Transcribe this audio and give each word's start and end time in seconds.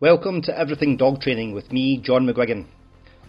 Welcome 0.00 0.42
to 0.42 0.56
Everything 0.56 0.96
Dog 0.96 1.20
Training 1.20 1.54
with 1.54 1.72
me, 1.72 1.98
John 1.98 2.24
McGuigan. 2.24 2.66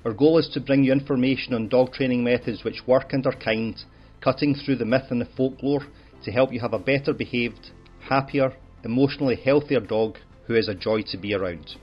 Our 0.05 0.13
goal 0.13 0.37
is 0.37 0.47
to 0.49 0.59
bring 0.59 0.83
you 0.83 0.91
information 0.91 1.55
on 1.55 1.67
dog 1.67 1.93
training 1.93 2.23
methods 2.23 2.63
which 2.63 2.85
work 2.85 3.11
and 3.11 3.25
are 3.25 3.33
kind, 3.33 3.75
cutting 4.21 4.53
through 4.53 4.75
the 4.75 4.85
myth 4.85 5.07
and 5.09 5.19
the 5.19 5.25
folklore 5.25 5.87
to 6.23 6.31
help 6.31 6.53
you 6.53 6.59
have 6.59 6.73
a 6.73 6.77
better 6.77 7.11
behaved, 7.11 7.71
happier, 8.01 8.53
emotionally 8.83 9.35
healthier 9.35 9.79
dog 9.79 10.19
who 10.45 10.53
is 10.53 10.67
a 10.67 10.75
joy 10.75 11.01
to 11.01 11.17
be 11.17 11.33
around. 11.33 11.75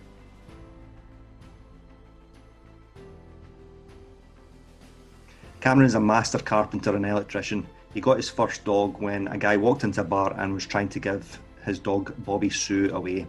Cameron 5.61 5.87
is 5.87 5.96
a 5.96 6.00
master 6.00 6.39
carpenter 6.39 6.95
and 6.95 7.05
electrician. 7.05 7.66
He 7.93 8.00
got 8.00 8.18
his 8.18 8.30
first 8.30 8.64
dog 8.64 9.03
when 9.03 9.27
a 9.27 9.37
guy 9.37 9.57
walked 9.57 9.82
into 9.82 10.03
a 10.03 10.05
bar 10.05 10.32
and 10.39 10.55
was 10.55 10.64
trying 10.64 10.91
to 10.91 11.00
give 11.00 11.41
his 11.64 11.80
dog 11.80 12.14
Bobby 12.25 12.50
Sue 12.50 12.95
away. 12.95 13.27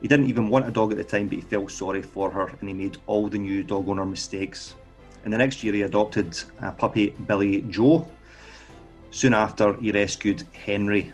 He 0.00 0.08
didn't 0.08 0.28
even 0.28 0.48
want 0.48 0.66
a 0.66 0.70
dog 0.70 0.92
at 0.92 0.98
the 0.98 1.04
time, 1.04 1.28
but 1.28 1.36
he 1.36 1.42
felt 1.42 1.70
sorry 1.70 2.02
for 2.02 2.30
her 2.30 2.48
and 2.60 2.68
he 2.68 2.74
made 2.74 2.98
all 3.06 3.28
the 3.28 3.38
new 3.38 3.62
dog 3.62 3.88
owner 3.88 4.06
mistakes. 4.06 4.74
In 5.24 5.30
the 5.30 5.38
next 5.38 5.62
year, 5.62 5.74
he 5.74 5.82
adopted 5.82 6.40
a 6.60 6.72
puppy, 6.72 7.10
Billy 7.26 7.62
Joe. 7.62 8.08
Soon 9.10 9.34
after, 9.34 9.74
he 9.74 9.92
rescued 9.92 10.46
Henry. 10.52 11.12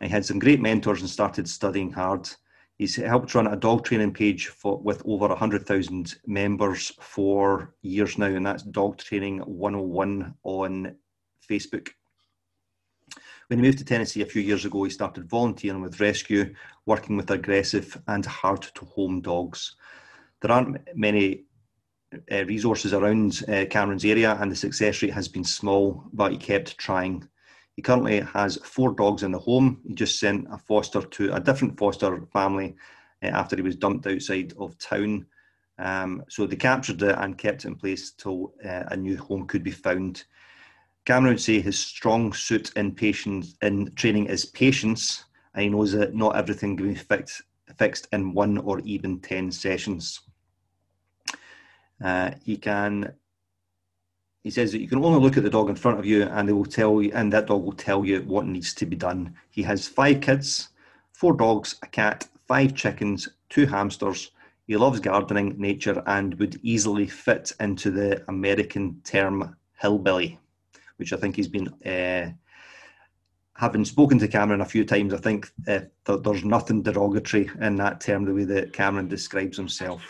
He 0.00 0.08
had 0.08 0.24
some 0.24 0.38
great 0.38 0.60
mentors 0.60 1.00
and 1.00 1.10
started 1.10 1.48
studying 1.48 1.90
hard. 1.90 2.30
He's 2.76 2.94
helped 2.94 3.34
run 3.34 3.48
a 3.48 3.56
dog 3.56 3.84
training 3.84 4.12
page 4.12 4.46
for, 4.46 4.78
with 4.78 5.02
over 5.04 5.26
100,000 5.26 6.14
members 6.26 6.92
for 7.00 7.74
years 7.82 8.16
now, 8.16 8.26
and 8.26 8.46
that's 8.46 8.62
Dog 8.62 8.98
Training 8.98 9.38
101 9.40 10.34
on 10.44 10.94
Facebook. 11.50 11.88
When 13.48 13.60
he 13.60 13.64
moved 13.64 13.78
to 13.78 13.84
Tennessee 13.84 14.20
a 14.20 14.26
few 14.26 14.42
years 14.42 14.66
ago, 14.66 14.84
he 14.84 14.90
started 14.90 15.28
volunteering 15.28 15.80
with 15.80 16.00
rescue, 16.00 16.54
working 16.84 17.16
with 17.16 17.30
aggressive 17.30 17.96
and 18.06 18.24
hard 18.26 18.60
to 18.74 18.84
home 18.84 19.22
dogs. 19.22 19.74
There 20.40 20.52
aren't 20.52 20.86
many 20.94 21.44
uh, 22.30 22.44
resources 22.44 22.92
around 22.92 23.42
uh, 23.48 23.64
Cameron's 23.70 24.04
area, 24.04 24.36
and 24.38 24.52
the 24.52 24.56
success 24.56 25.00
rate 25.00 25.14
has 25.14 25.28
been 25.28 25.44
small, 25.44 26.04
but 26.12 26.30
he 26.30 26.36
kept 26.36 26.76
trying. 26.76 27.26
He 27.74 27.80
currently 27.80 28.20
has 28.20 28.58
four 28.64 28.92
dogs 28.92 29.22
in 29.22 29.32
the 29.32 29.38
home. 29.38 29.80
He 29.86 29.94
just 29.94 30.20
sent 30.20 30.46
a 30.50 30.58
foster 30.58 31.00
to 31.00 31.32
a 31.32 31.40
different 31.40 31.78
foster 31.78 32.26
family 32.34 32.76
uh, 33.22 33.28
after 33.28 33.56
he 33.56 33.62
was 33.62 33.76
dumped 33.76 34.06
outside 34.06 34.52
of 34.58 34.76
town. 34.76 35.24
Um, 35.78 36.22
so 36.28 36.46
they 36.46 36.56
captured 36.56 37.00
it 37.00 37.16
and 37.18 37.38
kept 37.38 37.64
it 37.64 37.68
in 37.68 37.76
place 37.76 38.10
till 38.10 38.52
uh, 38.62 38.84
a 38.88 38.96
new 38.96 39.16
home 39.16 39.46
could 39.46 39.62
be 39.62 39.70
found. 39.70 40.24
Cameron 41.08 41.32
would 41.32 41.40
say 41.40 41.58
his 41.58 41.82
strong 41.82 42.34
suit 42.34 42.70
in 42.76 42.94
patience 42.94 43.54
in 43.62 43.90
training 43.94 44.26
is 44.26 44.44
patience, 44.44 45.24
and 45.54 45.62
he 45.62 45.70
knows 45.70 45.92
that 45.92 46.14
not 46.14 46.36
everything 46.36 46.76
can 46.76 46.88
be 46.88 46.94
fixed 46.94 47.44
fixed 47.78 48.08
in 48.12 48.34
one 48.34 48.58
or 48.58 48.80
even 48.80 49.18
ten 49.18 49.50
sessions. 49.50 50.20
Uh, 52.04 52.32
he 52.44 52.58
can. 52.58 53.10
He 54.42 54.50
says 54.50 54.70
that 54.72 54.82
you 54.82 54.86
can 54.86 55.02
only 55.02 55.18
look 55.18 55.38
at 55.38 55.44
the 55.44 55.48
dog 55.48 55.70
in 55.70 55.76
front 55.76 55.98
of 55.98 56.04
you, 56.04 56.24
and 56.24 56.46
they 56.46 56.52
will 56.52 56.66
tell 56.66 57.00
you, 57.00 57.10
and 57.14 57.32
that 57.32 57.46
dog 57.46 57.64
will 57.64 57.72
tell 57.72 58.04
you 58.04 58.20
what 58.24 58.44
needs 58.44 58.74
to 58.74 58.84
be 58.84 58.94
done. 58.94 59.34
He 59.48 59.62
has 59.62 59.88
five 59.88 60.20
kids, 60.20 60.68
four 61.12 61.32
dogs, 61.32 61.76
a 61.82 61.86
cat, 61.86 62.28
five 62.46 62.74
chickens, 62.74 63.30
two 63.48 63.64
hamsters. 63.64 64.32
He 64.66 64.76
loves 64.76 65.00
gardening, 65.00 65.54
nature, 65.58 66.02
and 66.04 66.34
would 66.34 66.60
easily 66.62 67.06
fit 67.06 67.50
into 67.60 67.90
the 67.90 68.22
American 68.28 69.00
term 69.04 69.56
hillbilly 69.80 70.38
which 70.98 71.12
I 71.12 71.16
think 71.16 71.36
he's 71.36 71.48
been. 71.48 71.68
Uh, 71.84 72.32
having 73.54 73.84
spoken 73.84 74.18
to 74.18 74.28
Cameron 74.28 74.60
a 74.60 74.66
few 74.66 74.84
times, 74.84 75.12
I 75.14 75.16
think 75.16 75.50
uh, 75.66 75.80
th- 76.04 76.20
there's 76.22 76.44
nothing 76.44 76.82
derogatory 76.82 77.50
in 77.60 77.76
that 77.76 78.00
term, 78.00 78.24
the 78.24 78.34
way 78.34 78.44
that 78.44 78.72
Cameron 78.72 79.08
describes 79.08 79.56
himself. 79.56 80.02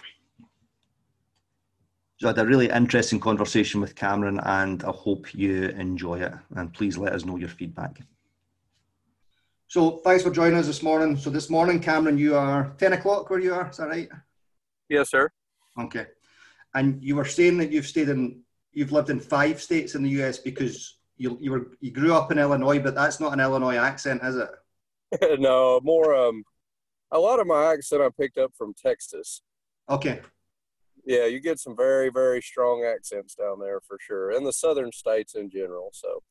So 2.19 2.27
I 2.27 2.31
had 2.31 2.39
a 2.39 2.47
really 2.47 2.69
interesting 2.69 3.21
conversation 3.21 3.81
with 3.81 3.95
Cameron, 3.95 4.41
and 4.43 4.83
I 4.83 4.91
hope 4.91 5.35
you 5.35 5.69
enjoy 5.69 6.21
it. 6.21 6.33
And 6.57 6.75
please 6.75 6.99
let 6.99 7.13
us 7.13 7.25
know 7.25 7.37
your 7.37 7.49
feedback. 7.49 8.01
So 9.69 9.99
thanks 9.99 10.25
for 10.25 10.31
joining 10.31 10.59
us 10.59 10.67
this 10.67 10.83
morning. 10.83 11.17
So 11.17 11.31
this 11.31 11.49
morning, 11.49 11.79
Cameron, 11.81 12.19
you 12.19 12.35
are 12.35 12.75
10 12.79 12.95
o'clock 12.95 13.31
where 13.31 13.39
you 13.39 13.55
are, 13.55 13.71
is 13.71 13.77
that 13.77 13.89
right? 13.89 14.09
Yes, 14.89 15.11
sir. 15.11 15.31
Okay. 15.79 16.07
And 16.75 17.03
you 17.03 17.17
were 17.17 17.25
saying 17.25 17.59
that 17.59 17.71
you've 17.71 17.87
stayed 17.87 18.09
in 18.09 18.41
you've 18.73 18.93
lived 18.93 19.11
in 19.11 19.21
five 19.21 19.61
states 19.61 19.95
in 19.95 20.03
the 20.03 20.23
US 20.23 20.39
because 20.39 20.99
you 21.17 21.37
you 21.41 21.51
were 21.51 21.73
you 21.81 21.91
grew 21.91 22.15
up 22.15 22.33
in 22.33 22.39
Illinois, 22.39 22.79
but 22.79 22.95
that's 22.95 23.21
not 23.21 23.33
an 23.33 23.41
Illinois 23.41 23.77
accent, 23.77 24.23
is 24.23 24.37
it? 24.37 24.51
no, 25.41 25.81
more 25.83 26.15
um, 26.15 26.45
a 27.11 27.19
lot 27.19 27.41
of 27.41 27.47
my 27.47 27.73
accent 27.73 28.03
I 28.03 28.09
picked 28.19 28.39
up 28.39 28.53
from 28.57 28.75
Texas. 28.75 29.43
Okay. 29.89 30.21
Yeah, 31.05 31.27
you 31.27 31.41
get 31.41 31.59
some 31.59 31.77
very 31.77 32.11
very 32.11 32.41
strong 32.43 32.85
accents 32.85 33.35
down 33.35 33.59
there 33.59 33.81
for 33.81 33.99
sure, 34.01 34.31
and 34.31 34.47
the 34.47 34.53
southern 34.53 34.93
states 34.93 35.35
in 35.35 35.51
general. 35.51 35.91
So. 35.93 36.23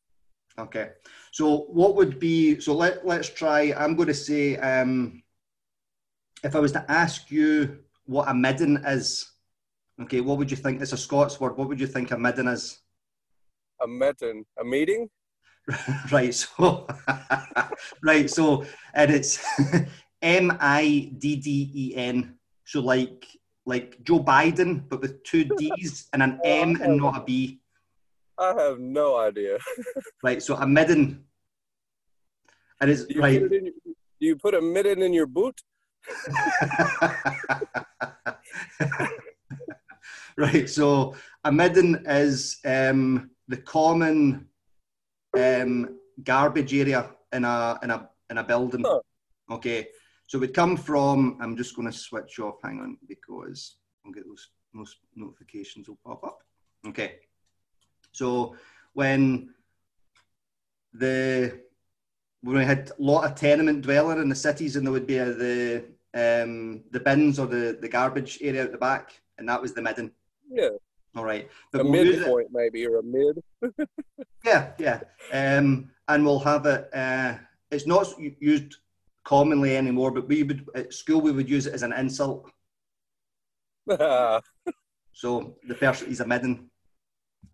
Okay, 0.59 0.89
so 1.31 1.65
what 1.69 1.95
would 1.95 2.19
be 2.19 2.59
so? 2.59 2.73
Let 2.73 3.05
let's 3.05 3.29
try. 3.29 3.73
I'm 3.77 3.95
going 3.95 4.07
to 4.07 4.13
say, 4.13 4.57
um, 4.57 5.21
if 6.43 6.55
I 6.55 6.59
was 6.59 6.71
to 6.71 6.91
ask 6.91 7.29
you 7.29 7.77
what 8.05 8.27
a 8.27 8.33
midden 8.33 8.77
is, 8.77 9.33
Okay, 10.01 10.21
what 10.21 10.37
would 10.37 10.51
you 10.51 10.57
think? 10.57 10.81
It's 10.81 10.93
a 10.93 10.97
Scots 10.97 11.39
word. 11.39 11.57
What 11.57 11.67
would 11.69 11.79
you 11.79 11.87
think 11.87 12.11
a 12.11 12.17
midden 12.17 12.47
is? 12.47 12.79
A 13.81 13.87
midden, 13.87 14.45
a 14.59 14.63
meeting. 14.63 15.09
right. 16.11 16.33
So, 16.33 16.87
right. 18.03 18.29
So, 18.29 18.65
and 18.93 19.11
it's 19.11 19.43
M 20.21 20.55
I 20.59 21.11
D 21.17 21.35
D 21.35 21.71
E 21.73 21.95
N. 21.95 22.35
So, 22.65 22.79
like 22.79 23.25
like 23.65 24.01
Joe 24.03 24.19
Biden, 24.23 24.87
but 24.87 25.01
with 25.01 25.23
two 25.23 25.43
D's 25.43 26.07
and 26.13 26.21
an 26.21 26.39
M 26.45 26.79
and 26.81 26.97
not 26.97 27.17
a 27.17 27.23
B. 27.23 27.59
I 28.39 28.53
have 28.53 28.79
no 28.79 29.17
idea. 29.17 29.57
right. 30.23 30.41
So, 30.41 30.55
a 30.55 30.67
midden. 30.67 31.23
And 32.79 32.91
it's 32.91 33.05
do 33.05 33.19
right. 33.19 33.41
Put 33.41 33.51
it 33.51 33.63
your, 33.63 33.73
do 34.19 34.25
you 34.27 34.35
put 34.35 34.53
a 34.53 34.61
midden 34.61 35.01
in 35.01 35.11
your 35.11 35.25
boot? 35.25 35.59
right. 40.45 40.69
So 40.69 41.15
a 41.43 41.51
midden 41.51 42.03
is 42.07 42.59
um, 42.65 43.31
the 43.47 43.57
common 43.57 44.47
um, 45.35 45.97
garbage 46.23 46.73
area 46.73 47.09
in 47.31 47.43
a 47.43 47.79
in 47.81 47.89
a 47.89 48.09
in 48.29 48.37
a 48.37 48.43
building. 48.43 48.83
Huh. 48.85 48.99
Okay. 49.51 49.87
So 50.27 50.37
we 50.37 50.47
come 50.49 50.77
from. 50.77 51.37
I'm 51.41 51.55
just 51.55 51.75
going 51.75 51.89
to 51.89 51.97
switch 51.97 52.39
off. 52.39 52.57
Hang 52.63 52.79
on, 52.81 52.97
because 53.07 53.77
I'll 54.05 54.11
get 54.11 54.27
those 54.27 54.49
those 54.73 54.95
notifications 55.15 55.87
will 55.87 55.99
pop 56.05 56.23
up. 56.23 56.39
Okay. 56.87 57.15
So 58.11 58.55
when 58.93 59.53
the 60.93 61.61
when 62.41 62.57
we 62.57 62.65
had 62.65 62.91
a 62.91 63.01
lot 63.01 63.25
of 63.25 63.35
tenement 63.35 63.81
dweller 63.81 64.21
in 64.21 64.29
the 64.29 64.35
cities, 64.35 64.75
and 64.75 64.85
there 64.85 64.93
would 64.93 65.07
be 65.07 65.17
a, 65.17 65.33
the 65.33 65.85
um, 66.13 66.83
the 66.91 66.99
bins 66.99 67.39
or 67.39 67.47
the, 67.47 67.77
the 67.81 67.89
garbage 67.89 68.39
area 68.41 68.63
at 68.63 68.71
the 68.71 68.77
back, 68.77 69.13
and 69.37 69.47
that 69.49 69.61
was 69.61 69.73
the 69.73 69.81
midden. 69.81 70.11
Yeah. 70.49 70.69
All 71.15 71.23
right. 71.23 71.49
But 71.71 71.81
a 71.81 71.83
we'll 71.83 72.03
midpoint 72.03 72.49
maybe 72.51 72.85
or 72.85 72.99
a 72.99 73.03
mid. 73.03 73.41
yeah, 74.45 74.71
yeah. 74.77 75.01
Um, 75.33 75.89
and 76.07 76.25
we'll 76.25 76.39
have 76.39 76.65
it. 76.65 76.89
Uh, 76.93 77.35
it's 77.71 77.87
not 77.87 78.13
used 78.39 78.77
commonly 79.23 79.75
anymore, 79.75 80.11
but 80.11 80.27
we 80.27 80.43
would 80.43 80.65
at 80.75 80.93
school 80.93 81.21
we 81.21 81.31
would 81.31 81.49
use 81.49 81.67
it 81.67 81.73
as 81.73 81.83
an 81.83 81.93
insult. 81.93 82.49
so 83.89 85.55
the 85.67 85.75
person 85.77 86.07
is 86.09 86.19
a 86.19 86.27
midden, 86.27 86.69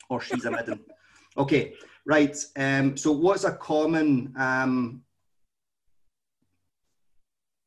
or 0.09 0.21
she's 0.21 0.45
a 0.45 0.51
midden. 0.51 0.79
Okay, 1.35 1.73
right. 2.05 2.37
Um, 2.55 2.95
so 2.95 3.11
what's 3.11 3.43
a 3.43 3.53
common? 3.53 4.35
Um, 4.37 5.01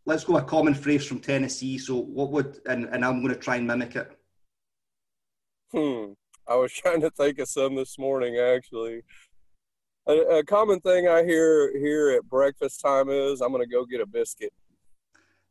let's 0.04 0.22
go 0.22 0.36
a 0.36 0.42
common 0.42 0.72
phrase 0.72 1.04
from 1.04 1.18
Tennessee. 1.18 1.76
So 1.76 1.96
what 1.96 2.30
would 2.30 2.60
and, 2.66 2.84
and 2.84 3.04
I'm 3.04 3.22
going 3.22 3.34
to 3.34 3.40
try 3.40 3.56
and 3.56 3.66
mimic 3.66 3.96
it. 3.96 4.15
Hmm. 5.72 6.12
I 6.48 6.56
was 6.56 6.72
trying 6.74 7.00
to 7.00 7.10
think 7.10 7.38
of 7.38 7.48
some 7.48 7.74
this 7.74 7.98
morning, 7.98 8.38
actually. 8.38 9.02
A, 10.08 10.38
a 10.38 10.44
common 10.44 10.80
thing 10.80 11.08
I 11.08 11.24
hear 11.24 11.76
here 11.76 12.10
at 12.10 12.28
breakfast 12.28 12.80
time 12.80 13.10
is, 13.10 13.40
"I'm 13.40 13.50
going 13.50 13.62
to 13.62 13.68
go 13.68 13.84
get 13.84 14.00
a 14.00 14.06
biscuit." 14.06 14.52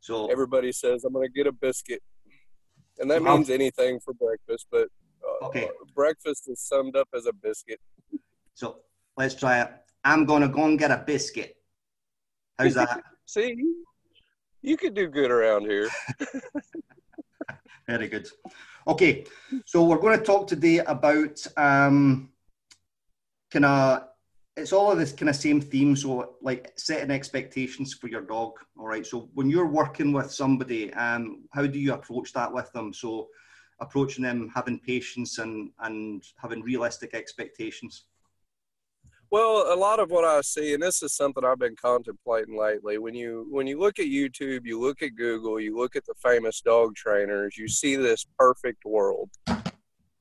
So 0.00 0.30
everybody 0.30 0.72
says, 0.72 1.04
"I'm 1.04 1.12
going 1.12 1.26
to 1.26 1.32
get 1.32 1.46
a 1.46 1.52
biscuit," 1.52 2.02
and 2.98 3.10
that 3.10 3.22
means 3.22 3.50
anything 3.50 4.00
for 4.00 4.14
breakfast. 4.14 4.66
But 4.70 4.88
uh, 5.22 5.46
okay, 5.46 5.68
breakfast 5.94 6.48
is 6.48 6.60
summed 6.60 6.96
up 6.96 7.08
as 7.14 7.26
a 7.26 7.32
biscuit. 7.32 7.80
So 8.54 8.78
let's 9.18 9.34
try 9.34 9.60
it. 9.60 9.70
I'm 10.04 10.24
going 10.24 10.42
to 10.42 10.48
go 10.48 10.64
and 10.64 10.78
get 10.78 10.90
a 10.90 11.02
biscuit. 11.06 11.56
How's 12.58 12.74
that? 12.74 13.02
See, 13.26 13.56
you 14.62 14.76
could 14.76 14.94
do 14.94 15.08
good 15.08 15.30
around 15.30 15.62
here. 15.62 15.88
Very 17.88 18.08
good. 18.08 18.28
Okay, 18.88 19.26
so 19.64 19.82
we're 19.82 19.98
going 19.98 20.16
to 20.16 20.24
talk 20.24 20.46
today 20.46 20.78
about 20.78 21.44
um, 21.56 22.30
kind 23.50 23.64
of 23.64 24.04
it's 24.56 24.72
all 24.72 24.92
of 24.92 24.98
this 24.98 25.12
kind 25.12 25.28
of 25.28 25.34
same 25.34 25.60
theme. 25.60 25.96
So, 25.96 26.36
like 26.40 26.72
setting 26.76 27.10
expectations 27.10 27.94
for 27.94 28.08
your 28.08 28.22
dog. 28.22 28.52
All 28.78 28.86
right. 28.86 29.04
So, 29.04 29.28
when 29.34 29.50
you're 29.50 29.66
working 29.66 30.12
with 30.12 30.30
somebody, 30.30 30.92
um, 30.94 31.44
how 31.52 31.66
do 31.66 31.78
you 31.78 31.94
approach 31.94 32.32
that 32.34 32.52
with 32.52 32.72
them? 32.72 32.92
So, 32.92 33.28
approaching 33.80 34.22
them, 34.22 34.50
having 34.54 34.78
patience, 34.78 35.38
and 35.38 35.70
and 35.80 36.22
having 36.40 36.62
realistic 36.62 37.12
expectations. 37.12 38.04
Well, 39.30 39.72
a 39.72 39.76
lot 39.76 39.98
of 39.98 40.10
what 40.10 40.24
I 40.24 40.40
see, 40.40 40.74
and 40.74 40.82
this 40.82 41.02
is 41.02 41.14
something 41.14 41.44
I've 41.44 41.58
been 41.58 41.76
contemplating 41.76 42.56
lately. 42.56 42.98
When 42.98 43.14
you 43.14 43.46
when 43.50 43.66
you 43.66 43.78
look 43.78 43.98
at 43.98 44.06
YouTube, 44.06 44.60
you 44.64 44.80
look 44.80 45.02
at 45.02 45.16
Google, 45.16 45.58
you 45.60 45.76
look 45.76 45.96
at 45.96 46.06
the 46.06 46.14
famous 46.22 46.60
dog 46.60 46.94
trainers, 46.94 47.56
you 47.58 47.68
see 47.68 47.96
this 47.96 48.24
perfect 48.38 48.84
world, 48.84 49.30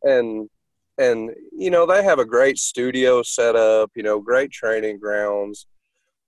and 0.04 0.50
and 0.98 1.32
you 1.52 1.70
know 1.70 1.86
they 1.86 2.04
have 2.04 2.20
a 2.20 2.26
great 2.26 2.58
studio 2.58 3.22
set 3.22 3.56
up 3.56 3.92
you 3.96 4.04
know 4.04 4.20
great 4.20 4.50
training 4.50 4.98
grounds 4.98 5.68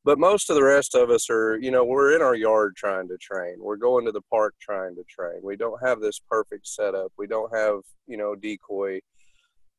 but 0.08 0.18
most 0.18 0.50
of 0.50 0.56
the 0.56 0.64
rest 0.64 0.96
of 0.96 1.10
us 1.10 1.30
are 1.30 1.58
you 1.58 1.70
know 1.70 1.84
we're 1.84 2.16
in 2.16 2.22
our 2.22 2.34
yard 2.34 2.78
trying 2.78 3.10
to 3.10 3.18
train. 3.18 3.58
We're 3.60 3.76
going 3.76 4.06
to 4.06 4.14
the 4.14 4.22
park 4.32 4.56
trying 4.58 4.96
to 4.96 5.04
train. 5.04 5.42
We 5.44 5.58
don't 5.58 5.86
have 5.86 6.00
this 6.00 6.18
perfect 6.32 6.66
setup. 6.66 7.12
We 7.18 7.28
don't 7.28 7.54
have 7.54 7.82
you 8.08 8.16
know 8.16 8.34
decoy 8.34 9.02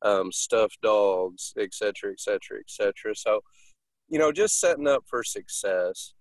um, 0.03 0.31
stuffed 0.33 0.79
dogs 0.83 1.53
et 1.59 1.75
cetera 1.75 2.11
et 2.11 2.21
cetera 2.21 2.59
et 2.59 2.69
cetera 2.69 3.15
so 3.15 3.41
you 4.09 4.19
know 4.19 4.33
just 4.33 4.61
setting 4.61 4.87
up 4.87 5.03
for 5.07 5.23
success 5.25 6.15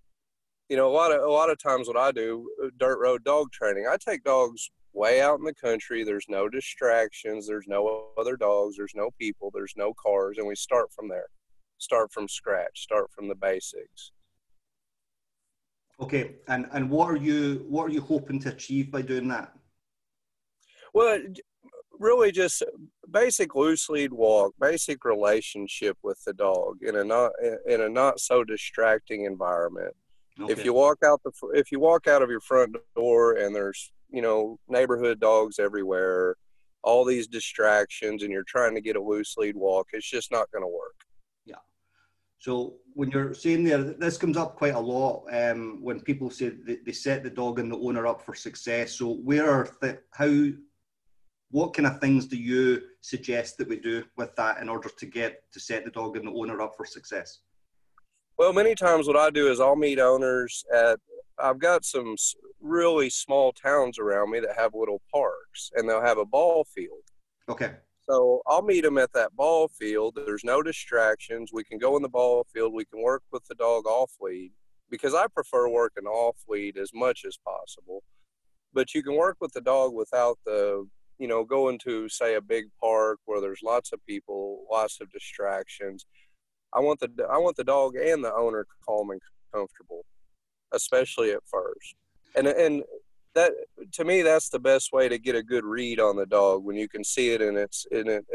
you 0.69 0.75
know 0.75 0.87
a 0.87 0.93
lot 0.93 1.11
of 1.11 1.21
a 1.21 1.31
lot 1.31 1.49
of 1.49 1.61
times 1.61 1.87
what 1.87 1.97
i 1.97 2.11
do 2.11 2.49
uh, 2.63 2.69
dirt 2.77 2.99
road 2.99 3.23
dog 3.23 3.51
training 3.51 3.85
i 3.89 3.95
take 3.97 4.23
dogs 4.23 4.71
way 4.97 5.21
out 5.21 5.39
in 5.39 5.45
the 5.45 5.53
country. 5.53 6.03
There's 6.03 6.25
no 6.27 6.49
distractions. 6.49 7.47
There's 7.47 7.67
no 7.67 8.07
other 8.17 8.35
dogs. 8.35 8.75
There's 8.75 8.95
no 8.95 9.11
people. 9.19 9.51
There's 9.53 9.75
no 9.77 9.93
cars. 9.93 10.37
And 10.37 10.47
we 10.47 10.55
start 10.55 10.91
from 10.91 11.07
there. 11.07 11.27
Start 11.77 12.11
from 12.11 12.27
scratch. 12.27 12.81
Start 12.81 13.11
from 13.11 13.27
the 13.27 13.35
basics. 13.35 14.11
Okay, 15.99 16.35
and 16.47 16.67
and 16.73 16.89
what 16.89 17.09
are 17.09 17.15
you 17.15 17.65
what 17.69 17.83
are 17.85 17.93
you 17.93 18.01
hoping 18.01 18.39
to 18.41 18.49
achieve 18.49 18.91
by 18.91 19.01
doing 19.01 19.27
that? 19.29 19.53
Well, 20.93 21.19
really 21.99 22.31
just 22.31 22.63
basic 23.09 23.55
loose 23.55 23.89
lead 23.89 24.13
walk, 24.13 24.53
basic 24.59 25.05
relationship 25.05 25.97
with 26.03 26.23
the 26.25 26.33
dog 26.33 26.77
in 26.81 26.95
a 26.95 27.03
not 27.03 27.31
in 27.67 27.81
a 27.81 27.89
not 27.89 28.19
so 28.19 28.43
distracting 28.43 29.25
environment. 29.25 29.95
Okay. 30.39 30.53
If 30.53 30.63
you 30.63 30.73
walk 30.73 30.99
out 31.03 31.21
the 31.23 31.31
if 31.53 31.71
you 31.71 31.79
walk 31.79 32.07
out 32.07 32.21
of 32.21 32.29
your 32.29 32.41
front 32.41 32.75
door 32.95 33.33
and 33.33 33.55
there's 33.55 33.91
you 34.09 34.21
know 34.21 34.59
neighborhood 34.67 35.19
dogs 35.19 35.59
everywhere 35.59 36.35
all 36.83 37.03
these 37.03 37.27
distractions 37.27 38.23
and 38.23 38.31
you're 38.31 38.43
trying 38.43 38.75
to 38.75 38.81
get 38.81 38.95
a 38.95 39.01
loose 39.01 39.35
lead 39.37 39.55
walk 39.55 39.87
it's 39.93 40.09
just 40.09 40.31
not 40.31 40.49
going 40.51 40.63
to 40.63 40.67
work 40.67 40.95
yeah 41.45 41.55
so 42.39 42.75
when 42.93 43.09
you're 43.11 43.33
saying 43.33 43.63
there 43.63 43.83
this 43.83 44.17
comes 44.17 44.37
up 44.37 44.55
quite 44.55 44.75
a 44.75 44.79
lot 44.79 45.25
um, 45.31 45.79
when 45.81 45.99
people 45.99 46.29
say 46.29 46.49
they, 46.49 46.77
they 46.85 46.91
set 46.91 47.23
the 47.23 47.29
dog 47.29 47.59
and 47.59 47.71
the 47.71 47.77
owner 47.77 48.07
up 48.07 48.21
for 48.21 48.33
success 48.33 48.93
so 48.93 49.15
where 49.15 49.49
are 49.49 49.67
th- 49.81 49.99
how 50.13 50.47
what 51.51 51.73
kind 51.73 51.87
of 51.87 51.99
things 51.99 52.25
do 52.25 52.37
you 52.37 52.81
suggest 53.01 53.57
that 53.57 53.69
we 53.69 53.77
do 53.79 54.03
with 54.17 54.35
that 54.35 54.61
in 54.61 54.69
order 54.69 54.89
to 54.97 55.05
get 55.05 55.43
to 55.51 55.59
set 55.59 55.85
the 55.85 55.91
dog 55.91 56.17
and 56.17 56.27
the 56.27 56.31
owner 56.31 56.61
up 56.61 56.73
for 56.75 56.85
success 56.85 57.39
well 58.37 58.53
many 58.53 58.75
times 58.75 59.07
what 59.07 59.15
i 59.15 59.29
do 59.29 59.49
is 59.49 59.59
i'll 59.59 59.75
meet 59.75 59.99
owners 59.99 60.63
at 60.73 60.99
I've 61.39 61.59
got 61.59 61.85
some 61.85 62.15
really 62.59 63.09
small 63.09 63.51
towns 63.51 63.99
around 63.99 64.31
me 64.31 64.39
that 64.39 64.57
have 64.57 64.73
little 64.73 65.01
parks, 65.11 65.71
and 65.75 65.87
they'll 65.87 66.01
have 66.01 66.17
a 66.17 66.25
ball 66.25 66.65
field. 66.75 67.03
Okay. 67.49 67.73
So 68.09 68.41
I'll 68.47 68.61
meet 68.61 68.81
them 68.81 68.97
at 68.97 69.11
that 69.13 69.35
ball 69.35 69.67
field. 69.67 70.15
There's 70.15 70.43
no 70.43 70.63
distractions. 70.63 71.51
We 71.53 71.63
can 71.63 71.77
go 71.77 71.95
in 71.97 72.01
the 72.01 72.09
ball 72.09 72.45
field. 72.53 72.73
We 72.73 72.85
can 72.85 73.01
work 73.03 73.23
with 73.31 73.45
the 73.47 73.55
dog 73.55 73.85
off 73.85 74.11
lead 74.21 74.51
because 74.89 75.13
I 75.13 75.27
prefer 75.27 75.67
working 75.67 76.05
off 76.05 76.37
lead 76.47 76.77
as 76.77 76.91
much 76.93 77.25
as 77.27 77.37
possible. 77.37 78.03
But 78.73 78.95
you 78.95 79.03
can 79.03 79.15
work 79.15 79.37
with 79.41 79.51
the 79.51 79.61
dog 79.61 79.93
without 79.93 80.39
the, 80.45 80.87
you 81.19 81.27
know, 81.27 81.43
going 81.43 81.79
to 81.79 82.07
say 82.09 82.35
a 82.35 82.41
big 82.41 82.65
park 82.81 83.19
where 83.25 83.41
there's 83.41 83.61
lots 83.63 83.91
of 83.93 84.05
people, 84.05 84.65
lots 84.71 85.01
of 85.01 85.11
distractions. 85.11 86.05
I 86.73 86.79
want 86.79 86.99
the 86.99 87.09
I 87.29 87.37
want 87.37 87.55
the 87.55 87.63
dog 87.63 87.95
and 87.95 88.23
the 88.23 88.33
owner 88.33 88.65
calm 88.85 89.11
and 89.11 89.21
comfortable 89.53 90.05
especially 90.73 91.31
at 91.31 91.43
first. 91.45 91.95
And 92.35 92.47
and 92.47 92.83
that 93.35 93.51
to 93.93 94.03
me 94.03 94.21
that's 94.21 94.49
the 94.49 94.59
best 94.59 94.91
way 94.91 95.07
to 95.09 95.17
get 95.17 95.35
a 95.35 95.43
good 95.43 95.63
read 95.63 95.99
on 95.99 96.15
the 96.15 96.25
dog 96.25 96.63
when 96.63 96.75
you 96.75 96.89
can 96.89 97.03
see 97.03 97.31
it 97.31 97.41
and 97.41 97.57
it's 97.57 97.85
in 97.91 98.07
it 98.07 98.25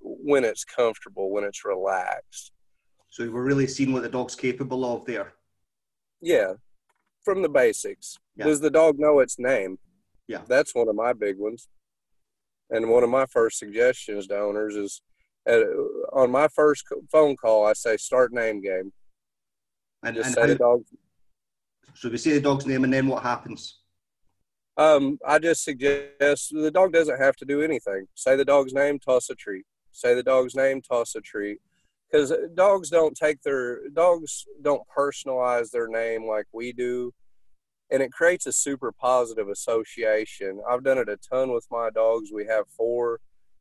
when 0.00 0.44
it's 0.44 0.64
comfortable, 0.64 1.30
when 1.30 1.44
it's 1.44 1.64
relaxed. 1.64 2.52
So 3.10 3.28
we're 3.30 3.42
really 3.42 3.66
seeing 3.66 3.92
what 3.92 4.02
the 4.02 4.08
dog's 4.08 4.34
capable 4.34 4.84
of 4.84 5.04
there. 5.04 5.34
Yeah, 6.20 6.54
from 7.24 7.42
the 7.42 7.48
basics. 7.48 8.18
Yeah. 8.36 8.46
Does 8.46 8.60
the 8.60 8.70
dog 8.70 8.98
know 8.98 9.18
its 9.20 9.38
name? 9.38 9.78
Yeah, 10.28 10.42
that's 10.48 10.74
one 10.74 10.88
of 10.88 10.94
my 10.94 11.12
big 11.12 11.38
ones. 11.38 11.68
And 12.72 12.88
one 12.88 13.04
of 13.04 13.10
my 13.10 13.26
first 13.26 13.58
suggestions 13.58 14.26
to 14.26 14.38
owners 14.38 14.74
is, 14.74 15.02
at, 15.46 15.60
on 16.12 16.30
my 16.30 16.48
first 16.48 16.84
phone 17.10 17.36
call, 17.36 17.66
I 17.66 17.74
say 17.74 17.96
start 17.96 18.32
name 18.32 18.60
game. 18.60 18.92
And, 20.02 20.16
just 20.16 20.26
and 20.26 20.34
say 20.34 20.40
how, 20.40 20.46
the 20.48 20.54
dog's 20.56 20.90
so 21.94 22.08
we 22.08 22.18
say 22.18 22.32
the 22.32 22.40
dog's 22.40 22.66
name, 22.66 22.84
and 22.84 22.92
then 22.92 23.06
what 23.06 23.22
happens? 23.22 23.78
Um, 24.76 25.18
I 25.26 25.38
just 25.38 25.64
suggest 25.64 26.50
the 26.50 26.70
dog 26.72 26.92
doesn't 26.92 27.20
have 27.20 27.36
to 27.36 27.44
do 27.44 27.60
anything. 27.60 28.06
Say 28.14 28.36
the 28.36 28.44
dog's 28.44 28.72
name, 28.72 28.98
toss 28.98 29.28
a 29.30 29.34
treat. 29.34 29.66
Say 29.90 30.14
the 30.14 30.22
dog's 30.22 30.54
name, 30.54 30.80
toss 30.80 31.14
a 31.14 31.20
treat. 31.20 31.58
Because 32.10 32.32
dogs 32.54 32.90
don't 32.90 33.16
take 33.16 33.42
their 33.42 33.88
dogs 33.90 34.46
don't 34.62 34.82
personalize 34.96 35.70
their 35.70 35.88
name 35.88 36.26
like 36.26 36.46
we 36.52 36.72
do, 36.72 37.12
and 37.92 38.02
it 38.02 38.10
creates 38.10 38.46
a 38.46 38.52
super 38.52 38.90
positive 38.90 39.48
association. 39.48 40.60
I've 40.68 40.82
done 40.82 40.98
it 40.98 41.08
a 41.08 41.18
ton 41.18 41.52
with 41.52 41.66
my 41.70 41.90
dogs. 41.90 42.30
We 42.32 42.46
have 42.46 42.64
four, 42.76 43.20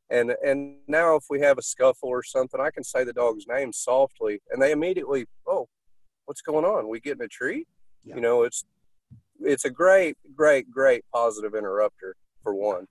and 0.10 0.34
and 0.44 0.78
now 0.88 1.16
if 1.16 1.26
we 1.30 1.42
have 1.42 1.58
a 1.58 1.62
scuffle 1.62 2.10
or 2.10 2.24
something, 2.24 2.60
I 2.62 2.72
can 2.72 2.84
say 2.84 3.04
the 3.04 3.14
dog's 3.14 3.46
name 3.48 3.72
softly, 3.74 4.42
and 4.50 4.62
they 4.62 4.72
immediately, 4.72 5.26
oh, 5.46 5.68
what's 6.26 6.42
going 6.42 6.66
on? 6.66 6.88
We 6.88 7.00
getting 7.00 7.24
a 7.24 7.28
treat? 7.28 7.68
Yeah. 8.04 8.16
You 8.16 8.22
know, 8.22 8.44
it's 8.44 8.64
it's 9.42 9.66
a 9.66 9.70
great, 9.70 10.18
great, 10.36 10.72
great 10.72 11.04
positive 11.14 11.54
interrupter 11.56 12.16
for 12.44 12.54
one. 12.56 12.88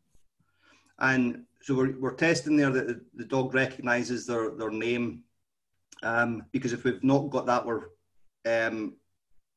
And 0.98 1.44
so 1.62 1.74
we're, 1.74 1.98
we're 1.98 2.14
testing 2.14 2.56
there 2.56 2.70
that 2.70 2.86
the, 2.86 3.00
the 3.14 3.24
dog 3.24 3.54
recognizes 3.54 4.26
their, 4.26 4.50
their 4.50 4.70
name. 4.70 5.22
Um, 6.02 6.44
because 6.52 6.72
if 6.72 6.84
we've 6.84 7.02
not 7.04 7.30
got 7.30 7.46
that, 7.46 7.64
we're, 7.64 7.84
um, 8.46 8.96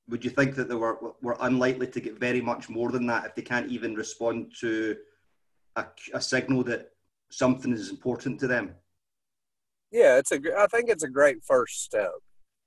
would 0.10 0.24
you 0.24 0.30
think 0.30 0.56
that 0.56 0.68
they 0.70 0.76
were, 0.76 0.98
were 1.22 1.38
unlikely 1.42 1.88
to 1.88 2.02
get 2.02 2.20
very 2.20 2.42
much 2.42 2.70
more 2.70 2.92
than 2.92 3.06
that 3.08 3.26
if 3.26 3.36
they 3.36 3.42
can't 3.42 3.72
even 3.72 3.96
respond 3.96 4.54
to 4.60 4.98
a, 5.76 5.86
a 6.14 6.22
signal 6.22 6.64
that 6.64 6.90
something 7.30 7.74
is 7.74 7.90
important 7.90 8.40
to 8.40 8.48
them? 8.48 8.76
Yeah, 9.92 10.18
it's 10.18 10.32
a, 10.32 10.40
I 10.58 10.68
think 10.68 10.90
it's 10.90 11.04
a 11.04 11.10
great 11.10 11.44
first 11.44 11.84
step 11.84 12.12